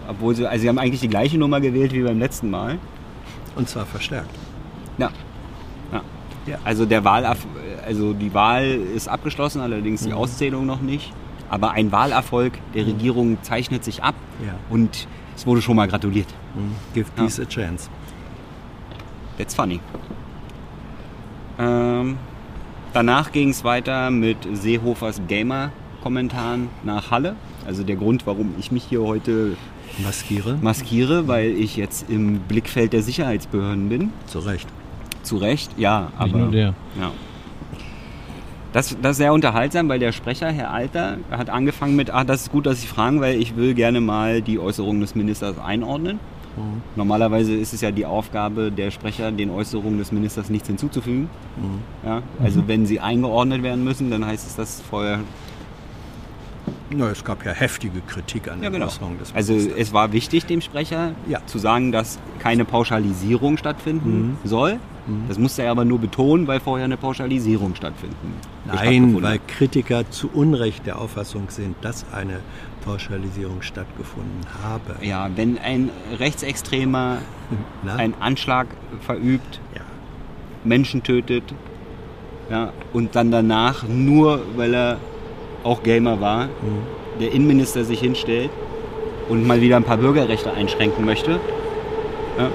Obwohl 0.08 0.34
sie, 0.34 0.46
also 0.46 0.62
sie 0.62 0.68
haben 0.68 0.78
eigentlich 0.78 1.00
die 1.00 1.08
gleiche 1.08 1.38
Nummer 1.38 1.60
gewählt 1.60 1.92
wie 1.92 2.02
beim 2.02 2.18
letzten 2.18 2.50
Mal. 2.50 2.78
Und 3.56 3.68
zwar 3.68 3.86
verstärkt. 3.86 4.30
Ja. 4.98 5.10
ja. 5.92 6.00
Ja. 6.46 6.58
Also 6.64 6.84
der 6.86 7.04
Wahl, 7.04 7.24
also 7.86 8.12
die 8.12 8.34
Wahl 8.34 8.64
ist 8.66 9.08
abgeschlossen, 9.08 9.60
allerdings 9.62 10.02
die 10.04 10.12
Auszählung 10.12 10.66
noch 10.66 10.80
nicht. 10.82 11.12
Aber 11.50 11.70
ein 11.72 11.92
Wahlerfolg 11.92 12.54
der 12.74 12.86
Regierung 12.86 13.38
zeichnet 13.42 13.84
sich 13.84 14.02
ab 14.02 14.14
Ja. 14.44 14.54
und 14.70 15.06
es 15.36 15.46
wurde 15.46 15.62
schon 15.62 15.76
mal 15.76 15.88
gratuliert. 15.88 16.28
Give 16.94 17.08
Ja. 17.16 17.22
peace 17.24 17.40
a 17.40 17.44
chance. 17.46 17.88
That's 19.38 19.54
funny. 19.54 19.80
Ähm, 21.58 22.18
danach 22.92 23.32
ging 23.32 23.50
es 23.50 23.64
weiter 23.64 24.10
mit 24.10 24.36
Seehofers 24.52 25.20
Gamer-Kommentaren 25.28 26.68
nach 26.82 27.10
Halle. 27.10 27.36
Also 27.66 27.82
der 27.84 27.96
Grund, 27.96 28.26
warum 28.26 28.54
ich 28.58 28.70
mich 28.72 28.84
hier 28.84 29.02
heute 29.02 29.56
Maskiere. 29.98 30.58
maskiere, 30.60 31.28
weil 31.28 31.50
ich 31.50 31.76
jetzt 31.76 32.10
im 32.10 32.40
Blickfeld 32.40 32.92
der 32.92 33.02
Sicherheitsbehörden 33.02 33.88
bin. 33.88 34.10
Zu 34.26 34.40
Recht. 34.40 34.68
Zu 35.22 35.36
Recht, 35.36 35.70
ja. 35.78 36.00
Nicht 36.00 36.20
aber 36.20 36.38
nur 36.38 36.50
der. 36.50 36.74
Ja. 37.00 37.12
Das, 38.72 38.96
das 39.00 39.12
ist 39.12 39.16
sehr 39.18 39.32
unterhaltsam, 39.32 39.88
weil 39.88 40.00
der 40.00 40.10
Sprecher, 40.10 40.50
Herr 40.50 40.72
Alter, 40.72 41.18
hat 41.30 41.48
angefangen 41.48 41.94
mit, 41.94 42.10
ah, 42.10 42.24
das 42.24 42.42
ist 42.42 42.52
gut, 42.52 42.66
dass 42.66 42.80
Sie 42.80 42.88
fragen, 42.88 43.20
weil 43.20 43.40
ich 43.40 43.54
will 43.54 43.72
gerne 43.74 44.00
mal 44.00 44.42
die 44.42 44.58
Äußerungen 44.58 45.00
des 45.00 45.14
Ministers 45.14 45.58
einordnen. 45.58 46.18
Normalerweise 46.94 47.52
ist 47.54 47.72
es 47.72 47.80
ja 47.80 47.90
die 47.90 48.06
Aufgabe 48.06 48.70
der 48.70 48.92
Sprecher, 48.92 49.32
den 49.32 49.50
Äußerungen 49.50 49.98
des 49.98 50.12
Ministers 50.12 50.50
nichts 50.50 50.68
hinzuzufügen. 50.68 51.28
Ja, 52.04 52.22
also 52.42 52.68
wenn 52.68 52.86
sie 52.86 53.00
eingeordnet 53.00 53.62
werden 53.62 53.82
müssen, 53.82 54.10
dann 54.10 54.24
heißt 54.24 54.46
es 54.46 54.56
das 54.56 54.82
vorher. 54.88 55.20
Na, 56.90 57.08
es 57.10 57.24
gab 57.24 57.44
ja 57.46 57.52
heftige 57.52 58.00
Kritik 58.02 58.48
an 58.48 58.58
Ja, 58.62 58.68
den 58.68 58.74
genau. 58.74 58.86
Äußerungen 58.86 59.18
des 59.18 59.34
Also 59.34 59.54
Ministers. 59.54 59.80
es 59.80 59.92
war 59.92 60.12
wichtig, 60.12 60.46
dem 60.46 60.60
Sprecher 60.60 61.12
Ja. 61.28 61.40
zu 61.46 61.58
sagen, 61.58 61.92
dass 61.92 62.18
keine 62.38 62.64
Pauschalisierung 62.64 63.56
stattfinden 63.56 64.36
soll. 64.44 64.78
Das 65.28 65.38
musste 65.38 65.62
er 65.62 65.70
aber 65.70 65.84
nur 65.84 65.98
betonen, 65.98 66.46
weil 66.46 66.60
vorher 66.60 66.86
eine 66.86 66.96
Pauschalisierung 66.96 67.74
stattfinden. 67.74 68.34
Nein, 68.64 69.22
weil. 69.22 69.38
Kritiker 69.46 70.08
zu 70.10 70.30
Unrecht 70.32 70.86
der 70.86 70.98
Auffassung 70.98 71.50
sind, 71.50 71.76
dass 71.82 72.06
eine 72.10 72.40
Pauschalisierung 72.86 73.60
stattgefunden 73.60 74.40
habe. 74.62 74.96
Ja, 75.04 75.28
wenn 75.36 75.58
ein 75.58 75.90
Rechtsextremer 76.18 77.18
Na? 77.82 77.96
einen 77.96 78.14
Anschlag 78.20 78.66
verübt, 79.00 79.60
ja. 79.74 79.82
Menschen 80.64 81.02
tötet 81.02 81.44
ja, 82.50 82.72
und 82.94 83.14
dann 83.14 83.30
danach 83.30 83.82
nur, 83.86 84.40
weil 84.56 84.72
er 84.74 84.96
auch 85.64 85.82
Gamer 85.82 86.20
war, 86.20 86.48
der 87.20 87.32
Innenminister 87.32 87.84
sich 87.84 88.00
hinstellt 88.00 88.50
und 89.28 89.46
mal 89.46 89.60
wieder 89.60 89.76
ein 89.76 89.84
paar 89.84 89.96
Bürgerrechte 89.96 90.52
einschränken 90.52 91.04
möchte 91.04 91.40
ja, 92.38 92.50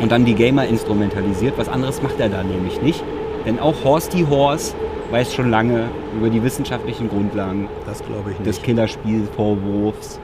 und 0.00 0.12
dann 0.12 0.24
die 0.24 0.34
Gamer 0.34 0.66
instrumentalisiert. 0.66 1.54
Was 1.56 1.68
anderes 1.68 2.02
macht 2.02 2.20
er 2.20 2.28
da 2.28 2.42
nämlich 2.42 2.80
nicht. 2.82 3.02
Denn 3.44 3.58
auch 3.60 3.84
Horsty 3.84 4.26
Horse 4.28 4.74
weiß 5.10 5.32
schon 5.34 5.50
lange 5.50 5.88
über 6.16 6.28
die 6.28 6.42
wissenschaftlichen 6.42 7.08
Grundlagen 7.08 7.68
Das 7.86 8.04
glaube 8.04 8.32
ich 8.32 8.36
des 8.38 8.56
nicht. 8.56 8.64
Killerspielvorwurfs. 8.64 10.20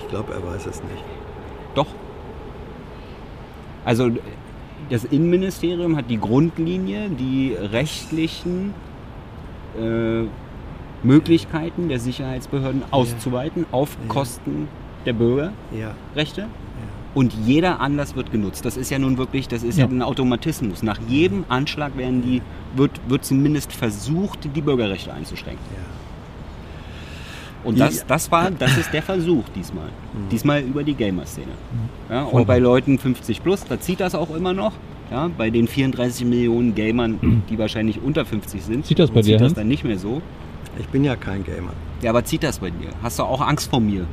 Ich 0.00 0.08
glaube, 0.08 0.32
er 0.34 0.44
weiß 0.44 0.66
es 0.66 0.82
nicht. 0.82 1.04
Doch. 1.74 1.86
Also 3.84 4.10
das 4.90 5.04
Innenministerium 5.04 5.96
hat 5.96 6.10
die 6.10 6.18
Grundlinie, 6.18 7.08
die 7.08 7.54
rechtlichen 7.54 8.74
äh, 9.78 10.24
Möglichkeiten 11.04 11.88
der 11.88 12.00
Sicherheitsbehörden 12.00 12.82
auszuweiten 12.90 13.66
auf. 13.70 13.96
Kosten 14.08 14.68
der 15.06 15.12
Bürgerrechte. 15.12 16.46
Und 17.14 17.32
jeder 17.46 17.80
Anlass 17.80 18.16
wird 18.16 18.32
genutzt. 18.32 18.64
Das 18.64 18.76
ist 18.76 18.90
ja 18.90 18.98
nun 18.98 19.18
wirklich, 19.18 19.46
das 19.46 19.62
ist 19.62 19.78
ja, 19.78 19.86
ein 19.86 20.02
Automatismus. 20.02 20.82
Nach 20.82 20.98
jedem 21.06 21.44
Anschlag 21.48 21.96
werden 21.96 22.22
die, 22.22 22.42
wird, 22.74 22.90
wird 23.08 23.24
zumindest 23.24 23.72
versucht, 23.72 24.48
die 24.52 24.60
Bürgerrechte 24.60 25.12
einzuschränken. 25.12 25.64
Und 27.62 27.78
das, 27.78 28.04
das, 28.06 28.30
war, 28.30 28.50
das 28.50 28.76
ist 28.76 28.92
der 28.92 29.02
Versuch 29.02 29.44
diesmal. 29.54 29.88
Diesmal 30.30 30.60
über 30.62 30.82
die 30.82 30.94
Gamer-Szene. 30.94 31.52
Ja, 32.10 32.24
und 32.24 32.46
bei 32.46 32.58
Leuten 32.58 32.98
50 32.98 33.42
plus, 33.42 33.64
da 33.64 33.80
zieht 33.80 34.00
das 34.00 34.14
auch 34.14 34.34
immer 34.34 34.52
noch. 34.52 34.72
Ja, 35.10 35.30
bei 35.36 35.50
den 35.50 35.68
34 35.68 36.26
Millionen 36.26 36.74
Gamern, 36.74 37.42
die 37.48 37.58
wahrscheinlich 37.58 38.02
unter 38.02 38.24
50 38.24 38.62
sind, 38.62 38.86
Zieht 38.86 38.98
das 38.98 39.10
bei 39.10 39.20
dir, 39.20 39.24
zieht 39.24 39.34
das 39.34 39.42
Hans? 39.42 39.54
dann 39.54 39.68
nicht 39.68 39.84
mehr 39.84 39.98
so. 39.98 40.20
Ich 40.78 40.86
bin 40.88 41.04
ja 41.04 41.16
kein 41.16 41.44
Gamer. 41.44 41.72
Ja, 42.02 42.10
aber 42.10 42.24
zieht 42.24 42.42
das 42.42 42.58
bei 42.58 42.70
dir? 42.70 42.88
Hast 43.02 43.18
du 43.18 43.22
auch 43.22 43.40
Angst 43.40 43.70
vor 43.70 43.80
mir? 43.80 44.06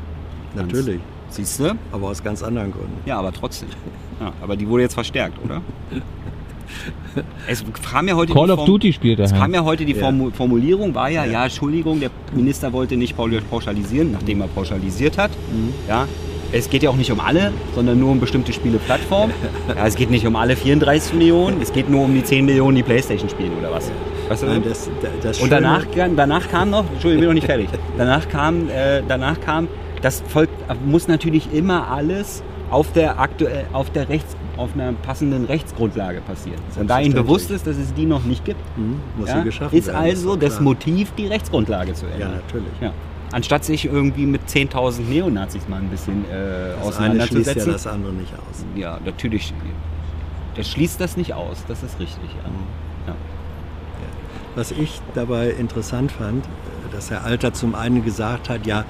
Natürlich. 0.56 1.00
Siehst 1.30 1.60
du? 1.60 1.76
aber 1.92 2.08
aus 2.10 2.22
ganz 2.24 2.44
anderen 2.44 2.72
Gründen. 2.72 2.98
Ja, 3.06 3.18
aber 3.20 3.32
trotzdem. 3.32 3.70
Ja, 4.20 4.34
aber 4.42 4.56
die 4.58 4.68
wurde 4.68 4.84
jetzt 4.84 4.94
verstärkt, 4.96 5.38
oder? 5.44 5.62
Es 7.48 7.64
kam 7.92 8.08
ja 8.08 8.16
heute 8.16 8.34
Call 8.34 8.46
die 8.48 8.52
of 8.52 8.58
Form- 8.60 8.66
Duty 8.68 8.94
spielt 8.94 9.20
er. 9.20 9.26
Es 9.26 9.32
ja. 9.32 9.38
kam 9.38 9.54
ja 9.54 9.64
heute 9.64 9.86
die 9.86 9.94
Ja. 9.94 10.08
Formu- 10.08 10.32
Formulierung, 10.32 10.94
war 10.96 11.10
ja, 11.10 11.26
ja, 11.26 11.44
Entschuldigung, 11.46 12.00
der 12.00 12.10
Minister 12.34 12.72
wollte 12.72 12.96
nicht 12.98 13.16
pauschalisieren, 13.50 14.12
nachdem 14.12 14.42
er 14.42 14.48
pauschalisiert 14.48 15.18
hat. 15.18 15.32
Mhm. 15.52 15.74
Ja, 15.88 16.08
es 16.52 16.70
geht 16.70 16.84
ja 16.84 16.90
auch 16.90 16.96
nicht 16.96 17.12
um 17.12 17.20
alle, 17.20 17.52
sondern 17.76 18.00
nur 18.00 18.12
um 18.12 18.20
bestimmte 18.20 18.52
Spieleplattformen. 18.54 19.34
Ja, 19.76 19.86
es 19.88 19.96
geht 19.96 20.10
nicht 20.10 20.26
um 20.28 20.36
alle 20.36 20.56
34 20.56 21.14
Millionen, 21.14 21.62
es 21.62 21.72
geht 21.72 21.90
nur 21.90 22.04
um 22.06 22.14
die 22.14 22.24
10 22.24 22.46
Millionen, 22.46 22.76
die 22.76 22.84
Playstation 22.84 23.30
spielen 23.30 23.52
oder 23.60 23.72
was. 23.72 23.90
Weißt 24.30 24.44
du? 24.44 24.48
Nein, 24.48 24.64
das, 24.68 24.90
das 25.22 25.40
Und 25.40 25.52
danach, 25.52 25.86
kam- 25.92 26.16
danach 26.16 26.50
kam 26.50 26.70
noch, 26.70 26.86
Entschuldigung, 26.92 27.12
ich 27.14 27.20
bin 27.20 27.28
noch 27.28 27.34
nicht 27.34 27.46
fertig. 27.46 27.70
Danach 27.98 28.28
kam, 28.30 28.70
äh, 28.70 29.02
danach 29.08 29.40
kam, 29.42 29.68
das 30.02 30.24
Volk 30.28 30.50
muss 30.86 31.08
natürlich 31.08 31.54
immer 31.54 31.90
alles 31.90 32.44
auf 32.70 32.92
der 32.94 33.20
aktuell, 33.20 33.66
auf 33.74 33.90
der 33.92 34.08
Rechts, 34.10 34.36
auf 34.58 34.70
einer 34.74 34.94
passenden 34.94 35.46
Rechtsgrundlage 35.46 36.22
passieren. 36.22 36.60
Und 36.80 36.90
da 36.90 37.00
Ihnen 37.00 37.14
bewusst 37.14 37.52
ist, 37.52 37.68
dass 37.68 37.78
es 37.78 37.94
die 37.94 38.06
noch 38.06 38.24
nicht 38.24 38.46
gibt, 38.46 38.60
Mhm, 38.78 39.00
muss 39.18 39.30
ja, 39.30 39.40
sie 39.40 39.44
geschaffen 39.44 39.78
ist 39.78 39.88
werden, 39.88 39.98
also 40.00 40.36
das 40.38 40.52
klar. 40.54 40.64
Motiv, 40.64 41.12
die 41.18 41.28
Rechtsgrundlage 41.28 41.94
zu 41.94 42.06
Ja, 42.06 42.14
ändern. 42.14 42.40
natürlich. 42.46 42.72
Ja. 42.82 42.92
Anstatt 43.32 43.64
sich 43.64 43.86
irgendwie 43.86 44.26
mit 44.26 44.42
10.000 44.48 45.02
Neonazis 45.02 45.68
mal 45.68 45.78
ein 45.78 45.90
bisschen 45.90 46.26
äh, 46.30 46.74
Das 46.84 46.98
eine 46.98 47.16
schließt 47.26 47.48
ja 47.48 47.54
auseinanderzusetzen. 47.56 47.72
das 47.72 47.88
andere 47.88 48.14
nicht 48.14 48.34
aus. 48.34 48.66
Ja, 48.76 49.00
natürlich. 49.06 49.54
Das 50.56 50.70
schließt 50.70 51.00
das 51.00 51.16
nicht 51.16 51.34
aus, 51.34 51.64
das 51.68 51.82
ist 51.84 52.00
richtig. 52.00 52.30
Ja. 52.30 53.14
Ja. 53.14 53.16
Was 54.56 54.72
ich 54.72 55.00
dabei 55.16 55.50
interessant 55.52 56.12
fand, 56.12 56.44
dass 56.92 57.10
Herr 57.10 57.24
Alter 57.24 57.54
zum 57.54 57.74
einen 57.74 58.04
gesagt 58.04 58.50
hat, 58.50 58.66
ja, 58.68 58.84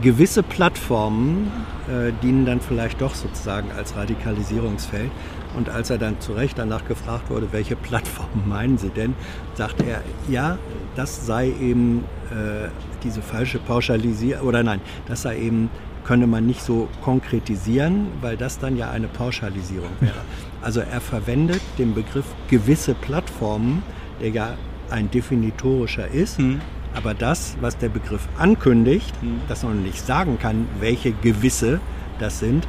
gewisse 0.00 0.42
Plattformen 0.42 1.52
äh, 1.88 2.12
dienen 2.22 2.46
dann 2.46 2.60
vielleicht 2.60 3.00
doch 3.00 3.14
sozusagen 3.14 3.70
als 3.76 3.94
Radikalisierungsfeld. 3.96 5.10
Und 5.56 5.68
als 5.68 5.90
er 5.90 5.98
dann 5.98 6.20
zu 6.20 6.32
Recht 6.32 6.58
danach 6.58 6.86
gefragt 6.86 7.30
wurde, 7.30 7.48
welche 7.52 7.76
Plattformen 7.76 8.42
meinen 8.48 8.78
Sie 8.78 8.88
denn, 8.90 9.14
sagte 9.54 9.84
er, 9.84 10.02
ja, 10.28 10.58
das 10.96 11.26
sei 11.26 11.48
eben 11.48 12.04
äh, 12.30 12.68
diese 13.02 13.22
falsche 13.22 13.58
Pauschalisierung, 13.58 14.46
oder 14.48 14.62
nein, 14.62 14.80
das 15.06 15.22
sei 15.22 15.38
eben, 15.38 15.70
könne 16.04 16.26
man 16.26 16.44
nicht 16.46 16.62
so 16.62 16.88
konkretisieren, 17.02 18.08
weil 18.20 18.36
das 18.36 18.58
dann 18.58 18.76
ja 18.76 18.90
eine 18.90 19.08
Pauschalisierung 19.08 19.88
wäre. 20.00 20.12
Also 20.60 20.80
er 20.80 21.00
verwendet 21.00 21.62
den 21.78 21.94
Begriff 21.94 22.26
gewisse 22.50 22.94
Plattformen, 22.94 23.82
der 24.20 24.28
ja 24.30 24.50
ein 24.90 25.10
definitorischer 25.10 26.08
ist, 26.08 26.36
Hm. 26.38 26.60
aber 26.94 27.14
das, 27.14 27.56
was 27.62 27.78
der 27.78 27.88
Begriff 27.88 28.28
ankündigt, 28.38 29.14
Hm. 29.22 29.40
dass 29.48 29.62
man 29.62 29.82
nicht 29.82 30.04
sagen 30.04 30.38
kann, 30.38 30.68
welche 30.78 31.12
gewisse 31.12 31.80
das 32.18 32.38
sind, 32.38 32.68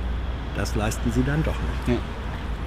das 0.55 0.75
leisten 0.75 1.11
sie 1.13 1.23
dann 1.23 1.43
doch 1.43 1.55
nicht. 1.87 1.97
Ja. 1.97 2.14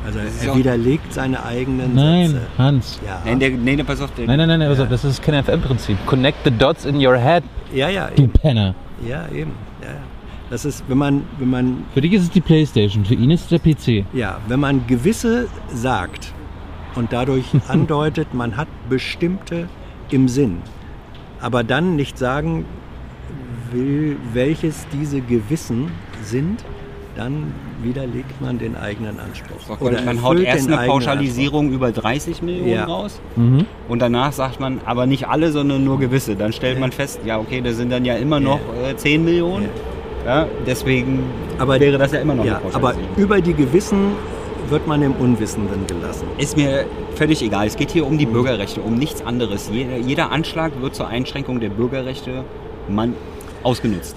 Also 0.07 0.21
er 0.21 0.57
widerlegt 0.57 1.13
seine 1.13 1.45
eigenen 1.45 1.95
Nein, 1.95 2.31
Sätze. 2.31 2.47
Hans. 2.57 3.01
Ja, 3.07 3.21
Nein, 3.25 3.41
der, 3.41 3.51
nee, 3.51 3.77
der, 3.77 3.85
pass 3.85 4.01
auf, 4.01 4.11
der, 4.15 4.27
Nein, 4.27 4.39
nein, 4.39 4.49
nein, 4.49 4.63
also 4.63 4.87
das 4.87 5.05
ist 5.05 5.23
kein 5.23 5.43
FM-Prinzip. 5.43 5.99
Connect 6.07 6.39
the 6.45 6.51
dots 6.51 6.85
in 6.87 6.97
your 7.05 7.17
head, 7.19 7.43
ja, 7.75 7.89
ja, 7.89 8.09
du 8.15 8.23
eben. 8.23 8.33
Penner. 8.33 8.75
Ja, 9.07 9.27
eben. 9.29 9.53
Ja, 9.83 9.89
ja. 9.89 9.95
Das 10.51 10.65
ist, 10.65 10.83
wenn 10.89 10.97
man, 10.97 11.25
wenn 11.39 11.51
man, 11.51 11.85
Für 11.93 12.01
dich 12.01 12.13
ist 12.15 12.23
es 12.23 12.31
die 12.31 12.41
Playstation, 12.41 13.05
für 13.05 13.15
ihn 13.15 13.31
ist 13.31 13.43
es 13.43 13.49
der 13.49 13.59
PC. 13.59 14.07
ja, 14.15 14.39
wenn 14.49 14.61
man 14.61 14.87
gewisse 14.87 15.47
sagt 15.75 16.33
und 16.95 17.13
dadurch 17.13 17.45
andeutet, 17.69 18.33
man 18.33 18.57
hat 18.57 18.69
bestimmte 18.89 19.69
im 20.11 20.27
Sinn, 20.29 20.59
aber 21.41 21.65
dann 21.65 21.97
nicht 21.97 22.17
sagen 22.17 22.65
will, 23.73 24.17
welches 24.33 24.87
diese 24.91 25.21
Gewissen 25.21 25.91
sind, 26.23 26.65
dann 27.19 27.53
widerlegt 27.83 28.41
man 28.41 28.59
den 28.59 28.77
eigenen 28.77 29.19
Anspruch. 29.19 29.59
Doch, 29.69 29.81
Oder 29.81 30.01
man 30.03 30.23
haut 30.23 30.39
erst 30.39 30.71
eine 30.71 30.87
Pauschalisierung 30.87 31.71
über 31.73 31.91
30 31.93 32.43
Millionen 32.43 32.71
Ja. 32.71 32.85
raus 32.85 33.21
Mhm. 33.37 33.67
und 33.89 34.01
danach 34.01 34.33
sagt 34.33 34.61
man, 34.61 34.81
aber 34.85 35.07
nicht 35.07 35.27
alle, 35.29 35.51
sondern 35.53 35.85
nur 35.85 35.99
gewisse. 35.99 36.37
Dann 36.37 36.53
stellt 36.53 36.75
Ja. 36.75 36.81
man 36.81 36.93
fest, 36.93 37.21
ja 37.25 37.39
okay, 37.39 37.61
das 37.61 37.77
sind 37.77 37.91
dann 37.91 38.05
ja 38.05 38.15
immer 38.15 38.39
noch 38.41 38.61
äh, 38.89 38.97
10 38.97 39.25
Millionen. 39.25 39.69
Ja, 40.25 40.47
deswegen 40.67 41.25
Aber- 41.59 41.81
wäre 41.81 41.99
das 41.99 42.13
ja 42.13 42.21
immer 42.21 42.35
noch 42.35 42.45
Ja, 42.45 42.61
eine 42.65 42.75
aber 42.75 42.95
über 43.17 43.41
die 43.41 43.55
Gewissen 43.55 44.13
wird 44.69 44.87
man 44.87 45.01
im 45.03 45.13
Unwissenden 45.13 45.87
gelassen. 45.87 46.27
Ist 46.37 46.57
mir 46.57 46.85
völlig 47.15 47.43
egal. 47.43 47.67
Es 47.67 47.77
geht 47.77 47.91
hier 47.91 48.07
um 48.07 48.19
die 48.19 48.27
Bürgerrechte, 48.27 48.81
um 48.83 48.95
nichts 48.97 49.25
anderes. 49.25 49.71
Jeder, 49.73 49.97
jeder 49.97 50.31
Anschlag 50.31 50.73
wird 50.83 50.95
zur 50.95 51.09
Einschränkung 51.09 51.59
der 51.59 51.71
Bürgerrechte 51.71 52.45
man 52.89 53.15
ausgenutzt. 53.63 54.15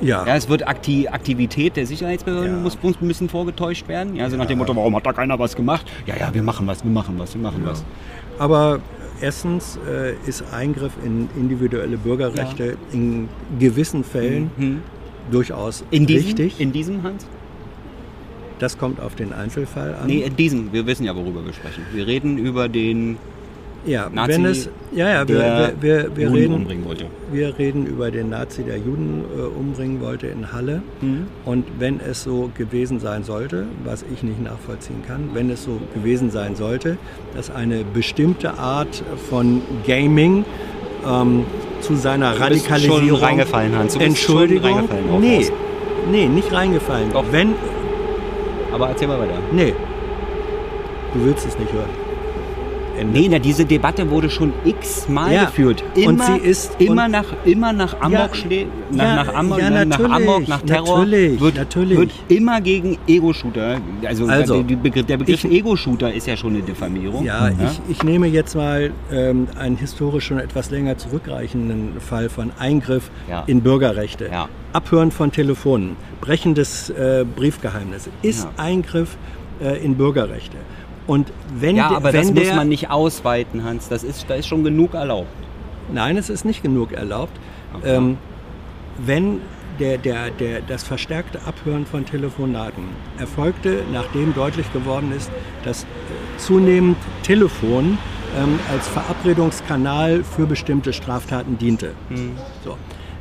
Ja, 0.00 0.26
Ja, 0.26 0.36
es 0.36 0.48
wird 0.48 0.66
Akti 0.66 1.08
Aktivität 1.08 1.76
der 1.76 1.86
Sicherheitsbehörden 1.86 2.56
Ja. 2.56 2.62
muss, 2.62 2.78
muss 2.82 2.96
ein 3.00 3.08
bisschen 3.08 3.28
vorgetäuscht 3.28 3.88
werden. 3.88 4.16
Ja, 4.16 4.24
also 4.24 4.36
nach 4.36 4.46
dem 4.46 4.58
Motto, 4.58 4.74
warum 4.76 4.94
hat 4.96 5.06
da 5.06 5.12
keiner 5.12 5.38
was 5.38 5.54
gemacht? 5.56 5.86
Ja, 6.06 6.14
ja, 6.16 6.32
wir 6.34 6.42
machen 6.42 6.66
was, 6.66 6.84
wir 6.84 6.90
machen 6.90 7.14
was, 7.18 7.34
wir 7.34 7.42
machen 7.42 7.62
was. 7.64 7.84
aber 8.38 8.80
erstens 9.20 9.78
äh, 9.88 10.14
ist 10.28 10.44
Eingriff 10.52 10.92
in 11.04 11.28
individuelle 11.36 11.96
Bürgerrechte 11.96 12.76
in 12.92 13.28
gewissen 13.58 14.04
Fällen 14.04 14.50
Mhm. 14.56 14.82
durchaus 15.30 15.84
In 15.90 16.06
diesem, 16.06 16.26
richtig. 16.26 16.60
in 16.60 16.72
diesem 16.72 17.02
Hans? 17.02 17.26
das 18.60 18.78
kommt 18.78 19.00
auf 19.00 19.14
den 19.14 19.32
Einzelfall 19.32 19.94
an. 20.00 20.06
Nee, 20.06 20.20
in 20.22 20.36
diesem. 20.36 20.72
Wir 20.72 20.86
wissen 20.86 21.04
ja, 21.04 21.14
worüber 21.14 21.44
wir 21.44 21.52
sprechen. 21.52 21.82
Wir 21.92 22.06
reden 22.06 22.38
über 22.38 22.68
den 22.68 23.18
ja, 23.86 24.08
Nazi, 24.12 24.32
wenn 24.32 24.44
es, 24.46 24.68
ja, 24.92 25.08
ja, 25.08 25.28
wir, 25.28 25.38
wir, 25.38 25.72
wir, 25.80 26.16
wir 26.16 26.32
reden, 26.32 26.54
umbringen 26.54 26.84
wollte. 26.84 27.06
wir 27.32 27.58
reden 27.58 27.86
über 27.86 28.10
den 28.10 28.30
Nazi, 28.30 28.62
der 28.62 28.78
Juden 28.78 29.24
äh, 29.36 29.42
umbringen 29.42 30.00
wollte 30.00 30.26
in 30.28 30.52
Halle. 30.52 30.82
Mhm. 31.00 31.26
Und 31.44 31.64
wenn 31.78 32.00
es 32.00 32.22
so 32.22 32.50
gewesen 32.56 33.00
sein 33.00 33.24
sollte, 33.24 33.66
was 33.84 34.04
ich 34.12 34.22
nicht 34.22 34.42
nachvollziehen 34.42 35.02
kann, 35.06 35.30
wenn 35.34 35.50
es 35.50 35.64
so 35.64 35.80
gewesen 35.94 36.30
sein 36.30 36.56
sollte, 36.56 36.96
dass 37.34 37.50
eine 37.50 37.84
bestimmte 37.84 38.54
Art 38.58 39.02
von 39.28 39.62
Gaming 39.86 40.44
ähm, 41.06 41.44
zu 41.80 41.94
seiner 41.96 42.32
Du 42.32 42.38
bist 42.48 42.70
Radikalisierung. 42.70 43.08
schon 43.08 43.16
reingefallen, 43.16 43.76
Hans. 43.76 43.92
Du 43.92 43.98
bist 43.98 44.08
Entschuldigung. 44.10 44.70
schon 44.70 44.88
reingefallen 44.88 45.20
nee, 45.20 45.46
nee, 46.10 46.28
nicht 46.28 46.52
reingefallen. 46.52 47.12
Doch. 47.12 47.24
Wenn, 47.30 47.54
Aber 48.72 48.88
erzähl 48.88 49.08
mal 49.08 49.18
weiter. 49.20 49.38
nee, 49.52 49.74
du 51.12 51.24
willst 51.26 51.46
es 51.46 51.58
nicht 51.58 51.72
hören. 51.72 52.03
Ende. 52.98 53.18
Nee, 53.18 53.28
na, 53.30 53.38
diese 53.38 53.64
Debatte 53.64 54.08
wurde 54.10 54.28
schon 54.30 54.52
x-mal 54.64 55.32
Ja, 55.32 55.44
geführt. 55.44 55.82
und 55.96 56.02
Immer, 56.02 56.24
sie 56.26 56.38
ist- 56.38 56.76
immer 56.80 57.04
und- 57.04 57.10
nach, 57.12 57.24
immer 57.44 57.72
nach 57.72 58.00
Amok, 58.00 58.34
schlä- 58.34 58.66
nach, 58.90 59.04
ja, 59.04 59.14
nach, 59.16 59.34
Amok, 59.34 59.58
ja, 59.58 59.84
nach 59.84 59.98
Amok, 60.10 60.48
nach 60.48 60.62
Terror 60.62 60.98
natürlich, 61.04 61.40
wird, 61.40 61.54
natürlich. 61.56 61.98
wird 61.98 62.10
immer 62.28 62.60
gegen 62.60 62.98
Ego-Shooter. 63.06 63.78
Also, 64.06 64.26
Also, 64.26 64.62
Begriff, 64.62 65.06
der 65.06 65.16
Begriff 65.18 65.44
ich- 65.44 65.50
Ego-Shooter 65.50 66.12
ist 66.12 66.26
ja 66.26 66.36
schon 66.36 66.54
eine 66.54 66.62
Diffamierung. 66.62 67.24
Ja, 67.24 67.48
Ich, 67.48 67.80
ich 67.96 68.02
nehme 68.02 68.26
jetzt 68.26 68.54
mal 68.54 68.90
ähm, 69.12 69.48
einen 69.58 69.76
historisch 69.76 70.26
schon 70.26 70.38
etwas 70.38 70.70
länger 70.70 70.96
zurückreichenden 70.98 72.00
Fall 72.00 72.28
von 72.28 72.50
Eingriff 72.58 73.10
Ja. 73.28 73.44
in 73.46 73.60
Bürgerrechte. 73.62 74.28
Ja. 74.32 74.48
Abhören 74.72 75.10
von 75.10 75.30
Telefonen, 75.30 75.96
Brechen 76.20 76.54
des 76.54 76.90
äh, 76.90 77.24
Briefgeheimnisses 77.36 78.10
ist 78.22 78.44
Ja. 78.44 78.50
Eingriff 78.64 79.16
äh, 79.62 79.84
in 79.84 79.94
Bürgerrechte. 79.96 80.56
Und 81.06 81.32
wenn, 81.54 81.76
Ja, 81.76 81.90
aber 81.90 82.12
wenn 82.12 82.28
das 82.28 82.34
der, 82.34 82.44
muss 82.44 82.56
man 82.56 82.68
nicht 82.68 82.90
ausweiten, 82.90 83.64
Hans. 83.64 83.88
Das 83.88 84.04
ist, 84.04 84.26
da 84.28 84.34
ist 84.34 84.46
schon 84.46 84.64
genug 84.64 84.94
erlaubt. 84.94 85.28
Nein, 85.92 86.16
es 86.16 86.30
ist 86.30 86.44
nicht 86.44 86.62
genug 86.62 86.92
erlaubt. 86.92 87.32
Okay. 87.74 87.96
Ähm, 87.96 88.18
wenn 88.96 89.40
der, 89.80 89.98
der, 89.98 90.30
der, 90.30 90.60
das 90.60 90.84
verstärkte 90.84 91.40
Abhören 91.46 91.84
von 91.84 92.06
Telefonaten 92.06 92.84
erfolgte, 93.18 93.82
nachdem 93.92 94.32
deutlich 94.34 94.72
geworden 94.72 95.12
ist, 95.14 95.30
dass 95.64 95.82
äh, 95.82 95.86
zunehmend 96.38 96.96
Telefon 97.22 97.98
ähm, 98.38 98.58
als 98.72 98.86
Verabredungskanal 98.88 100.24
für 100.24 100.46
bestimmte 100.46 100.92
Straftaten 100.92 101.58
diente. 101.58 101.92
So. 102.64 102.76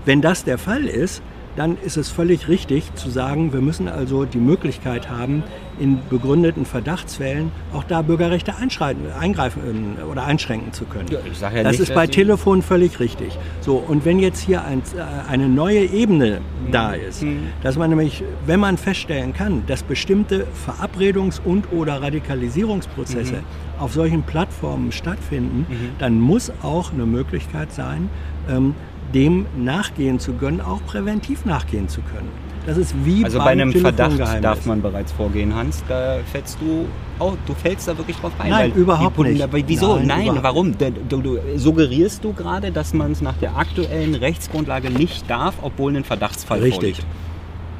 Wenn 0.05 0.21
das 0.21 0.43
der 0.43 0.57
Fall 0.57 0.85
ist, 0.85 1.21
dann 1.55 1.77
ist 1.83 1.97
es 1.97 2.09
völlig 2.09 2.47
richtig 2.47 2.93
zu 2.95 3.09
sagen, 3.09 3.53
wir 3.53 3.61
müssen 3.61 3.87
also 3.87 4.25
die 4.25 4.39
Möglichkeit 4.39 5.09
haben, 5.09 5.43
in 5.79 5.99
begründeten 6.09 6.65
Verdachtsfällen 6.65 7.51
auch 7.73 7.83
da 7.83 8.01
Bürgerrechte 8.03 8.55
einschreiten, 8.55 9.01
eingreifen 9.19 9.97
äh, 9.99 10.03
oder 10.03 10.25
einschränken 10.25 10.71
zu 10.73 10.85
können. 10.85 11.07
Ja, 11.09 11.19
ja 11.49 11.63
das 11.63 11.73
nicht, 11.79 11.89
ist 11.89 11.95
bei 11.95 12.05
Telefon 12.07 12.61
völlig 12.61 12.99
richtig. 12.99 13.37
So, 13.61 13.77
und 13.77 14.05
wenn 14.05 14.19
jetzt 14.19 14.39
hier 14.39 14.63
ein, 14.65 14.79
äh, 14.95 15.29
eine 15.31 15.47
neue 15.49 15.79
Ebene 15.85 16.41
da 16.71 16.93
ist, 16.93 17.23
Mhm. 17.23 17.47
dass 17.63 17.75
man 17.77 17.89
nämlich, 17.89 18.23
wenn 18.45 18.59
man 18.59 18.77
feststellen 18.77 19.33
kann, 19.33 19.63
dass 19.67 19.81
bestimmte 19.83 20.45
Verabredungs- 20.67 21.41
und 21.43 21.71
oder 21.71 22.01
Radikalisierungsprozesse 22.01 23.33
Mhm. 23.33 23.79
auf 23.79 23.93
solchen 23.93 24.23
Plattformen 24.23 24.91
stattfinden, 24.91 25.65
dann 25.99 26.19
muss 26.19 26.51
auch 26.61 26.93
eine 26.93 27.05
Möglichkeit 27.05 27.71
sein, 27.73 28.09
ähm, 28.49 28.75
dem 29.13 29.45
nachgehen 29.57 30.19
zu 30.19 30.33
können, 30.33 30.61
auch 30.61 30.83
präventiv 30.85 31.45
nachgehen 31.45 31.87
zu 31.87 32.01
können. 32.01 32.29
Das 32.65 32.77
ist 32.77 32.95
wie 33.03 33.25
Also 33.25 33.39
bei 33.39 33.47
einem 33.51 33.73
Verdacht 33.73 34.17
darf 34.41 34.65
man 34.65 34.81
bereits 34.81 35.11
vorgehen, 35.11 35.53
Hans. 35.53 35.83
Da 35.89 36.19
fällst 36.31 36.57
du, 36.61 36.85
oh, 37.19 37.33
du 37.45 37.53
fällst 37.53 37.89
da 37.89 37.97
wirklich 37.97 38.15
drauf 38.17 38.31
ein. 38.39 38.49
Nein, 38.51 38.71
überhaupt 38.73 39.17
Poli- 39.17 39.33
nicht. 39.33 39.41
Aber 39.43 39.57
wieso? 39.67 39.97
Nein, 39.97 40.27
Nein, 40.27 40.39
warum? 40.41 40.73
Du, 40.77 41.17
du, 41.17 41.37
suggerierst 41.57 42.23
du 42.23 42.31
gerade, 42.31 42.71
dass 42.71 42.93
man 42.93 43.11
es 43.11 43.21
nach 43.21 43.35
der 43.35 43.57
aktuellen 43.57 44.15
Rechtsgrundlage 44.15 44.89
nicht 44.91 45.29
darf, 45.29 45.55
obwohl 45.61 45.93
ein 45.97 46.05
Verdachtsfall 46.05 46.59
Richtig. 46.59 46.75
vorliegt? 46.75 47.05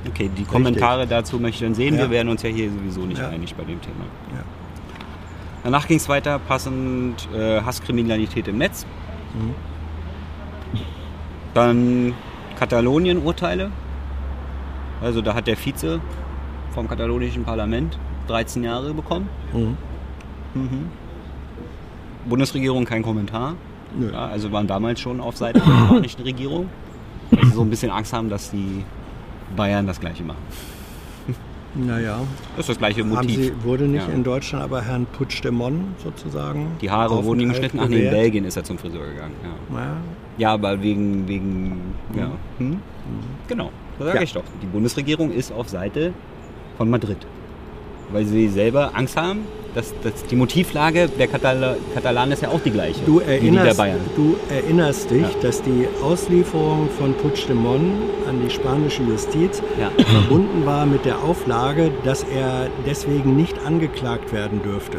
Okay, 0.10 0.30
die 0.38 0.44
Kommentare 0.44 1.08
dazu 1.08 1.40
möchte 1.40 1.64
ich 1.64 1.70
dann 1.70 1.76
sehen. 1.76 1.96
Ja. 1.96 2.02
Wir 2.02 2.10
werden 2.10 2.28
uns 2.28 2.42
ja 2.44 2.50
hier 2.50 2.70
sowieso 2.70 3.02
nicht 3.06 3.22
Ja. 3.22 3.30
einig 3.30 3.56
bei 3.56 3.64
dem 3.64 3.80
Thema. 3.80 4.04
Ja. 4.34 4.44
Danach 5.64 5.88
ging 5.88 5.96
es 5.96 6.10
weiter, 6.10 6.40
passend 6.40 7.30
äh, 7.34 7.62
Hasskriminalität 7.62 8.50
im 8.50 8.58
Netz. 8.58 8.86
Mhm. 9.34 9.54
Dann 11.54 12.14
Katalonien-Urteile. 12.58 13.72
Also 15.02 15.22
da 15.22 15.34
hat 15.34 15.48
der 15.48 15.58
Vize 15.58 16.00
vom 16.74 16.88
katalonischen 16.88 17.44
Parlament 17.44 17.98
13 18.28 18.64
Jahre 18.64 18.94
bekommen. 18.94 19.28
Mhm. 19.54 19.78
Bundesregierung 22.26 22.86
kein 22.86 23.04
Kommentar. 23.04 23.56
Ja, 24.00 24.28
also 24.28 24.52
waren 24.52 24.66
damals 24.66 25.00
schon 25.00 25.20
auf 25.20 25.38
Seite 25.38 25.60
der 25.60 25.66
spanischen 25.86 26.22
Regierung. 26.22 26.70
Weil 27.32 27.46
sie 27.46 27.52
so 27.52 27.62
ein 27.62 27.70
bisschen 27.70 27.92
Angst 27.92 28.14
haben, 28.14 28.30
dass 28.30 28.52
die 28.52 28.84
Bayern 29.56 29.86
das 29.86 30.00
gleiche 30.00 30.24
machen. 30.24 30.42
Naja, 31.76 32.20
Das 32.56 32.64
ist 32.66 32.70
das 32.70 32.78
gleiche 32.78 33.04
Motiv. 33.04 33.36
Sie, 33.36 33.64
wurde 33.64 33.86
nicht 33.86 34.08
Ja. 34.08 34.14
in 34.14 34.24
Deutschland 34.24 34.64
aber 34.64 34.82
Herrn 34.82 35.06
Puigdemont 35.08 36.00
sozusagen 36.04 36.68
Die 36.82 36.92
Haare 36.92 37.24
wurden 37.24 37.40
ihm 37.40 37.50
geschnitten. 37.50 37.80
Ach 37.82 37.88
nee, 37.88 38.06
in? 38.06 38.12
Belgien 38.12 38.46
ist 38.46 38.56
er 38.58 38.64
zum 38.64 38.78
Friseur 38.78 39.06
gegangen. 39.08 39.34
Ja, 39.72 39.78
Ja, 39.80 39.98
ja 40.38 40.54
aber 40.54 40.82
wegen, 40.84 41.28
wegen, 41.28 41.82
ja. 42.16 42.32
Hm? 42.60 42.80
Genau, 43.48 43.72
das 43.98 44.08
sage 44.10 44.24
ich 44.24 44.34
doch. 44.34 44.44
Die 44.62 44.68
Bundesregierung 44.68 45.32
ist 45.32 45.52
auf 45.52 45.68
Seite 45.68 46.14
von 46.78 46.90
Madrid. 46.90 47.18
Weil 48.12 48.26
sie 48.26 48.48
selber 48.50 48.92
Angst 48.94 49.18
haben, 49.18 49.40
dass, 49.76 49.94
dass 50.04 50.26
die 50.26 50.36
Motivlage 50.36 51.08
der 51.10 51.28
Katala 51.28 51.76
Katalanen 51.94 52.34
ist 52.34 52.42
ja 52.42 52.50
auch 52.50 52.60
die 52.62 52.72
gleiche. 52.72 53.00
Du 53.06 53.20
wie 53.20 53.22
die 53.22 53.26
der 53.26 53.36
erinnerst, 53.42 53.78
Bayern. 53.78 54.00
du 54.16 54.36
erinnerst 54.50 55.12
dich, 55.12 55.22
Ja. 55.22 55.30
dass 55.42 55.62
die 55.62 55.88
Auslieferung 56.04 56.90
von 56.98 57.14
Puigdemont 57.16 57.94
an 58.28 58.42
die 58.46 58.50
spanische 58.50 59.04
Justiz 59.04 59.62
Ja. 59.80 59.90
verbunden 60.06 60.66
war 60.66 60.86
mit 60.86 61.06
der 61.06 61.24
Auflage, 61.24 61.92
dass 62.04 62.24
er 62.24 62.68
deswegen 62.86 63.36
nicht 63.36 63.56
angeklagt 63.66 64.32
werden 64.34 64.62
dürfte. 64.64 64.98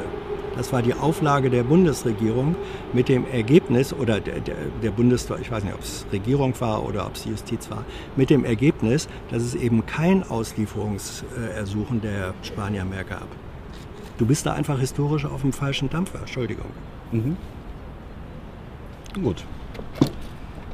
Das 0.56 0.72
war 0.72 0.82
die 0.82 0.94
Auflage 0.94 1.50
der 1.50 1.64
Bundesregierung 1.64 2.54
mit 2.92 3.08
dem 3.08 3.24
Ergebnis, 3.32 3.92
oder 3.92 4.20
der, 4.20 4.38
der, 4.38 4.54
der 4.84 4.90
Bundes, 4.92 5.26
ich 5.42 5.50
weiß 5.50 5.64
nicht, 5.64 5.74
ob 5.74 5.80
es 5.82 6.06
Regierung 6.12 6.54
war 6.60 6.86
oder 6.86 7.06
ob 7.06 7.16
es 7.16 7.24
Justiz 7.24 7.68
war, 7.70 7.84
mit 8.14 8.30
dem 8.30 8.44
Ergebnis, 8.44 9.08
dass 9.32 9.42
es 9.42 9.56
eben 9.56 9.84
kein 9.84 10.22
Auslieferungsersuchen 10.22 12.00
der 12.02 12.34
Spanier 12.42 12.84
mehr 12.84 13.02
gab. 13.04 13.26
Du 14.18 14.26
bist 14.26 14.46
da 14.46 14.52
einfach 14.52 14.78
historisch 14.78 15.24
auf 15.24 15.40
dem 15.42 15.52
falschen 15.52 15.90
Dampfer, 15.90 16.20
Entschuldigung. 16.20 16.66
Mhm. 17.12 17.36
Gut. 19.22 19.44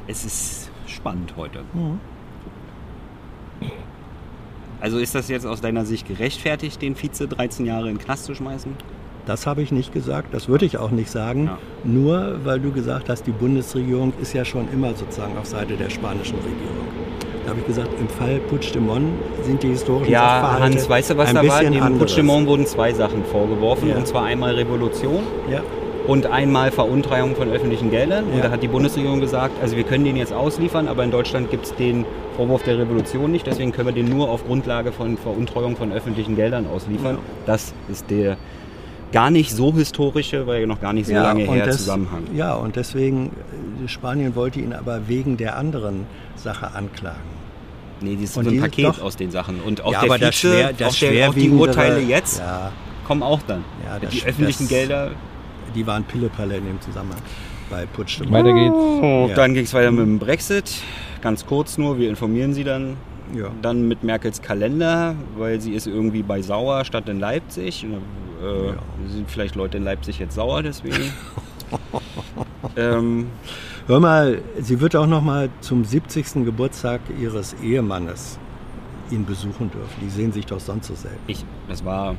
Es 0.07 0.25
ist 0.25 0.69
spannend 0.87 1.33
heute. 1.37 1.59
Mhm. 1.73 1.99
Also 4.79 4.97
ist 4.97 5.13
das 5.13 5.27
jetzt 5.27 5.45
aus 5.45 5.61
deiner 5.61 5.85
Sicht 5.85 6.07
gerechtfertigt, 6.07 6.81
den 6.81 6.95
Vize 6.95 7.27
13 7.27 7.65
Jahre 7.67 7.89
in 7.89 7.97
den 7.97 8.03
Knast 8.03 8.25
zu 8.25 8.33
schmeißen? 8.33 8.73
Das 9.27 9.45
habe 9.45 9.61
ich 9.61 9.71
nicht 9.71 9.93
gesagt, 9.93 10.33
das 10.33 10.47
würde 10.47 10.65
ich 10.65 10.79
auch 10.79 10.89
nicht 10.89 11.11
sagen, 11.11 11.45
Ja. 11.45 11.57
nur 11.83 12.43
weil 12.43 12.59
du 12.59 12.71
gesagt 12.71 13.07
hast, 13.07 13.27
die 13.27 13.31
Bundesregierung 13.31 14.13
ist 14.19 14.33
ja 14.33 14.43
schon 14.43 14.67
immer 14.73 14.95
sozusagen 14.95 15.37
auf 15.37 15.45
Seite 15.45 15.77
der 15.77 15.91
spanischen 15.91 16.37
Regierung. 16.37 16.87
Da 17.43 17.49
habe 17.51 17.59
ich 17.59 17.67
gesagt, 17.67 17.89
im 17.99 18.07
Fall 18.07 18.39
Puigdemont 18.49 19.07
sind 19.43 19.63
die 19.63 19.69
historischen 19.69 20.11
Ja, 20.11 20.41
Sachverhalte 20.41 20.63
Hans, 20.63 20.89
weißt 20.89 21.09
du, 21.09 21.17
was 21.17 21.29
ein 21.29 21.35
da 21.35 21.47
war? 21.47 21.61
Dem 21.61 21.81
anderes. 21.81 22.13
Puigdemont 22.13 22.47
wurden 22.47 22.65
zwei 22.65 22.93
Sachen 22.93 23.25
vorgeworfen. 23.25 23.89
Ja. 23.89 23.95
Und 23.95 24.07
zwar 24.07 24.25
einmal 24.25 24.53
Revolution 24.55 25.23
Ja, 25.49 25.61
und 26.07 26.27
einmal 26.27 26.71
Veruntreibung 26.71 27.35
von 27.35 27.49
öffentlichen 27.51 27.89
Geldern. 27.89 28.25
Und 28.25 28.43
da 28.43 28.51
hat 28.51 28.61
die 28.61 28.67
Bundesregierung 28.67 29.19
gesagt, 29.19 29.53
also 29.61 29.75
wir 29.75 29.83
können 29.83 30.03
den 30.03 30.17
jetzt 30.17 30.33
ausliefern, 30.33 30.87
aber 30.87 31.03
in 31.03 31.11
Deutschland 31.11 31.49
gibt 31.49 31.65
es 31.65 31.75
den 31.75 32.05
Vorwurf 32.37 32.63
der 32.63 32.77
Revolution 32.77 33.31
nicht. 33.31 33.47
Deswegen 33.47 33.71
können 33.71 33.87
wir 33.87 33.93
den 33.93 34.09
nur 34.09 34.29
auf 34.29 34.45
Grundlage 34.45 34.91
von 34.91 35.17
Veruntreuung 35.17 35.75
von 35.75 35.91
öffentlichen 35.91 36.35
Geldern 36.35 36.67
ausliefern. 36.67 37.15
Ja. 37.15 37.21
Das 37.45 37.73
ist 37.89 38.09
der 38.09 38.37
gar 39.11 39.29
nicht 39.31 39.51
so 39.51 39.73
historische, 39.73 40.47
weil 40.47 40.61
ja 40.61 40.67
noch 40.67 40.79
gar 40.81 40.93
nicht 40.93 41.07
so 41.07 41.13
lange 41.13 41.45
und 41.47 41.55
her 41.55 41.65
des- 41.65 41.77
Zusammenhang. 41.77 42.23
Ja, 42.35 42.53
und 42.55 42.75
deswegen, 42.75 43.31
Spanien 43.87 44.35
wollte 44.35 44.59
ihn 44.59 44.73
aber 44.73 45.07
wegen 45.07 45.37
der 45.37 45.57
anderen 45.57 46.05
Sache 46.35 46.73
anklagen. 46.73 47.19
Nee, 48.01 48.15
das 48.15 48.23
ist 48.31 48.37
Und 48.37 48.45
so 48.45 48.49
ein 48.49 48.53
die- 48.55 48.59
Paket 48.61 48.85
doch. 48.85 49.01
aus 49.01 49.15
den 49.15 49.29
Sachen. 49.31 49.59
Und 49.61 49.81
auch 49.83 49.91
ja, 49.93 49.99
der 50.01 50.09
aber 50.09 50.17
das, 50.19 50.35
Vize, 50.35 50.53
schwer, 50.53 50.73
das 50.73 50.95
auch, 50.95 50.99
der, 50.99 51.29
auch 51.29 51.33
die 51.35 51.49
Urteile 51.49 51.99
jetzt 51.99 52.39
Ja, 52.39 52.71
kommen 53.05 53.21
auch 53.23 53.41
dann. 53.47 53.63
Ja, 53.85 53.99
das- 53.99 54.09
die 54.11 54.23
öffentlichen 54.25 54.63
das- 54.63 54.69
Gelder. 54.69 55.11
die 55.75 55.85
waren 55.85 56.03
Pillepalle 56.03 56.57
in 56.57 56.65
dem 56.65 56.81
Zusammenhang 56.81 57.21
bei 57.69 57.85
Puigdemont. 57.85 58.31
Weiter 58.33 58.53
geht's. 58.53 59.29
Ja. 59.29 59.35
Dann 59.35 59.53
ging 59.53 59.63
es 59.65 59.73
weiter 59.73 59.91
mit 59.91 60.01
dem 60.05 60.19
Brexit. 60.19 60.81
Ganz 61.21 61.45
kurz 61.45 61.77
nur, 61.77 61.99
wir 61.99 62.09
informieren 62.09 62.53
Sie 62.53 62.63
dann. 62.63 62.97
Ja. 63.33 63.51
Dann 63.61 63.87
mit 63.87 64.03
Merkels 64.03 64.41
Kalender, 64.41 65.15
weil 65.37 65.61
sie 65.61 65.73
ist 65.73 65.87
irgendwie 65.87 66.23
bei 66.23 66.41
Sauer 66.41 66.85
statt 66.85 67.07
in 67.09 67.19
Leipzig. 67.19 67.83
Äh, 67.83 67.87
Ja. 68.67 68.73
Sind 69.07 69.29
vielleicht 69.29 69.55
Leute 69.55 69.77
in 69.77 69.83
Leipzig 69.83 70.19
jetzt 70.19 70.35
sauer 70.35 70.63
deswegen. 70.63 71.11
ähm, 72.75 73.27
Hör 73.87 73.99
mal, 73.99 74.41
sie 74.59 74.79
wird 74.79 74.95
auch 74.95 75.07
noch 75.07 75.21
mal 75.21 75.49
zum 75.61 75.83
70. 75.83 76.45
Geburtstag 76.45 77.01
ihres 77.19 77.55
Ehemannes 77.63 78.37
ihn 79.09 79.25
besuchen 79.25 79.69
dürfen. 79.71 79.95
Die 80.01 80.09
sehen 80.09 80.31
sich 80.31 80.45
doch 80.45 80.59
sonst 80.59 80.87
so 80.87 80.95
selten. 80.95 81.19
ich, 81.27 81.43
das 81.67 81.83
war. 81.83 82.15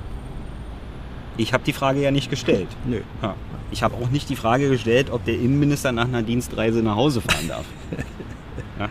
Ich 1.39 1.55
habe 1.55 1.65
die 1.65 1.73
Frage 1.73 2.01
ja 2.03 2.11
nicht 2.11 2.29
gestellt. 2.29 2.69
Nö. 2.85 3.01
Ja. 3.23 3.35
Ich 3.71 3.83
habe 3.83 3.95
auch 3.95 4.11
nicht 4.11 4.29
die 4.29 4.37
Frage 4.37 4.69
gestellt, 4.69 5.11
ob 5.11 5.25
der 5.25 5.35
Innenminister 5.37 5.91
nach 5.93 6.05
einer 6.05 6.23
Dienstreise 6.23 6.83
nach 6.83 6.97
Hause 6.97 7.23
fahren 7.23 7.49
darf. 7.49 7.65
ja, 8.79 8.89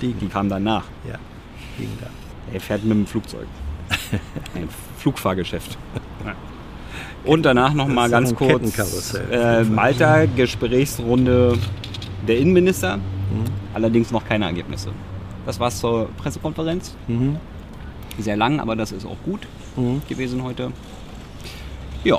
die 0.00 0.28
kam 0.28 0.48
dann 0.48 0.62
nach. 0.62 0.84
Ja, 1.08 1.18
fliegen 1.76 1.96
da. 2.00 2.06
Er 2.52 2.60
fährt 2.60 2.84
mit 2.84 2.92
dem 2.96 3.06
Flugzeug. 3.06 3.46
Ein 4.54 4.68
Flugfahrgeschäft. 4.98 5.78
Und 7.24 7.42
danach 7.44 7.74
noch 7.74 7.86
mal 7.88 8.06
ist 8.06 8.10
ganz 8.12 8.34
kurz 8.34 9.14
äh, 9.30 9.62
Malta 9.64 10.24
Gesprächsrunde 10.26 11.58
der 12.26 12.38
Innenminister. 12.38 12.96
Mhm. 12.96 13.02
Allerdings 13.74 14.10
noch 14.10 14.24
keine 14.24 14.46
Ergebnisse. 14.46 14.90
Das 15.46 15.60
war's 15.60 15.78
zur 15.78 16.08
Pressekonferenz. 16.16 16.94
Mhm. 17.08 17.36
Sehr 18.18 18.36
lang, 18.36 18.60
aber 18.60 18.74
das 18.76 18.92
ist 18.92 19.06
auch 19.06 19.16
gut 19.24 19.46
Mhm. 19.76 20.02
gewesen 20.08 20.42
heute. 20.42 20.72
Ja. 22.04 22.18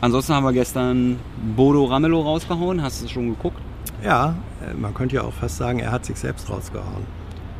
Ansonsten 0.00 0.32
haben 0.34 0.44
wir 0.44 0.52
gestern 0.52 1.18
Bodo 1.56 1.84
Ramelow 1.84 2.22
rausgehauen. 2.22 2.82
Hast 2.82 3.02
du 3.02 3.04
es 3.04 3.10
schon 3.10 3.28
geguckt? 3.28 3.58
Ja, 4.02 4.34
äh, 4.66 4.74
man 4.74 4.94
könnte 4.94 5.16
ja 5.16 5.22
auch 5.22 5.32
fast 5.34 5.58
sagen, 5.58 5.78
er 5.78 5.92
hat 5.92 6.06
sich 6.06 6.16
selbst 6.16 6.48
rausgehauen. 6.48 7.04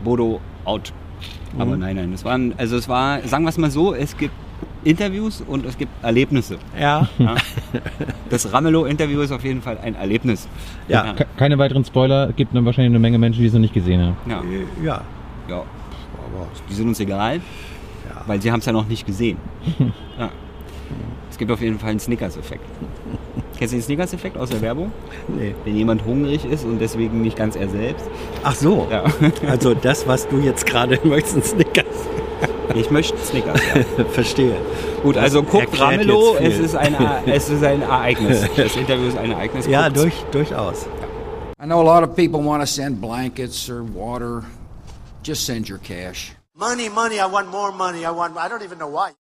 Bodo 0.02 0.40
out. 0.64 0.92
Aber 1.59 1.74
Mhm. 1.74 1.80
nein, 1.80 1.96
nein, 1.96 2.12
es 2.12 2.24
waren, 2.24 2.54
also 2.56 2.76
es 2.76 2.88
war, 2.88 3.20
sagen 3.26 3.44
wir 3.44 3.48
es 3.50 3.59
mal 3.59 3.70
so, 3.70 3.94
es 3.94 4.16
gibt 4.16 4.33
Interviews 4.85 5.42
und 5.46 5.66
es 5.66 5.76
gibt 5.76 5.90
Erlebnisse. 6.02 6.56
Ja, 6.78 7.09
Ja. 7.18 7.35
Das 8.30 8.52
Ramelow-Interview 8.52 9.20
ist 9.20 9.33
auf 9.33 9.44
jeden 9.44 9.61
Fall 9.62 9.78
ein 9.83 9.94
Erlebnis. 9.94 10.48
Ja. 10.88 11.12
Ke- 11.12 11.26
Keine 11.37 11.59
weiteren 11.59 11.85
Spoiler, 11.85 12.33
gibt 12.33 12.54
dann 12.54 12.64
wahrscheinlich 12.64 12.90
eine 12.92 12.98
Menge 12.98 13.18
Menschen, 13.18 13.40
die 13.40 13.46
es 13.48 13.52
noch 13.52 13.61
nicht 13.61 13.74
gesehen 13.74 14.00
haben. 14.02 14.16
Ja. 14.26 14.42
ja. 14.83 15.00
ja. 15.48 15.56
Aber, 15.56 16.46
Die 16.68 16.74
sind 16.74 16.88
uns 16.88 17.00
egal, 17.00 17.37
ja. 17.37 18.22
weil 18.26 18.40
sie 18.40 18.50
haben 18.52 18.61
es 18.61 18.66
ja 18.66 18.72
noch 18.72 18.87
nicht 18.87 19.06
gesehen. 19.06 19.37
Ja. 20.18 20.30
Es 21.30 21.38
gibt 21.38 21.50
auf 21.52 21.61
jeden 21.62 21.78
Fall 21.78 21.90
einen 21.90 22.00
Snickers-Effekt. 22.00 22.64
Kennst 23.61 23.73
du 23.75 23.77
den 23.77 23.83
Snickers-Effekt 23.85 24.38
aus 24.38 24.49
der 24.49 24.62
Werbung? 24.62 24.90
Nee. 25.29 25.55
Wenn 25.64 25.77
jemand 25.77 26.05
hungrig 26.07 26.44
ist 26.46 26.64
und 26.64 26.79
deswegen 26.81 27.20
nicht 27.20 27.37
ganz 27.37 27.57
er 27.57 27.68
selbst. 27.68 28.07
Ach 28.42 28.55
so, 28.55 28.88
Ja. 28.90 29.05
also 29.49 29.75
das, 29.75 30.09
was 30.09 30.27
du 30.27 30.38
jetzt 30.38 30.64
gerade 30.66 30.99
möchtest, 31.05 31.37
ein 31.37 31.42
Snickers. 31.42 31.85
Ich 32.75 32.90
möchte 32.90 33.18
Snickers. 33.18 33.61
Ja. 33.75 34.05
Verstehe. 34.12 34.57
Gut, 35.03 35.18
also 35.18 35.42
guckt 35.42 35.79
Ramelow, 35.79 36.37
es 36.40 36.59
ist, 36.59 36.75
ein, 36.75 36.96
es 37.27 37.51
ist 37.51 37.62
ein 37.62 37.83
Ereignis. 37.83 38.46
Das 38.57 38.75
Interview 38.77 39.09
ist 39.09 39.18
ein 39.18 39.33
Ereignis. 39.33 39.66
Ja, 39.66 39.88
Guckt's. 39.88 40.01
durch, 40.03 40.14
durchaus. 40.33 40.87
I 41.62 41.66
know 41.66 41.81
a 41.81 41.85
lot 41.85 42.03
of 42.03 42.16
people 42.16 42.40
want 42.42 42.62
to 42.62 42.66
send 42.66 42.99
blankets 43.01 43.68
or 43.68 43.83
water. 43.94 44.42
Just 45.23 45.44
send 45.44 45.68
your 45.68 45.79
cash. 45.79 46.33
Money, 46.57 46.88
money, 46.88 47.16
I 47.16 47.27
want 47.31 47.51
more 47.51 47.73
money. 47.73 48.07
I 48.07 48.11
want, 48.11 48.38
I 48.38 48.49
don't 48.49 48.64
even 48.64 48.79
know 48.79 48.88
why. 48.88 49.11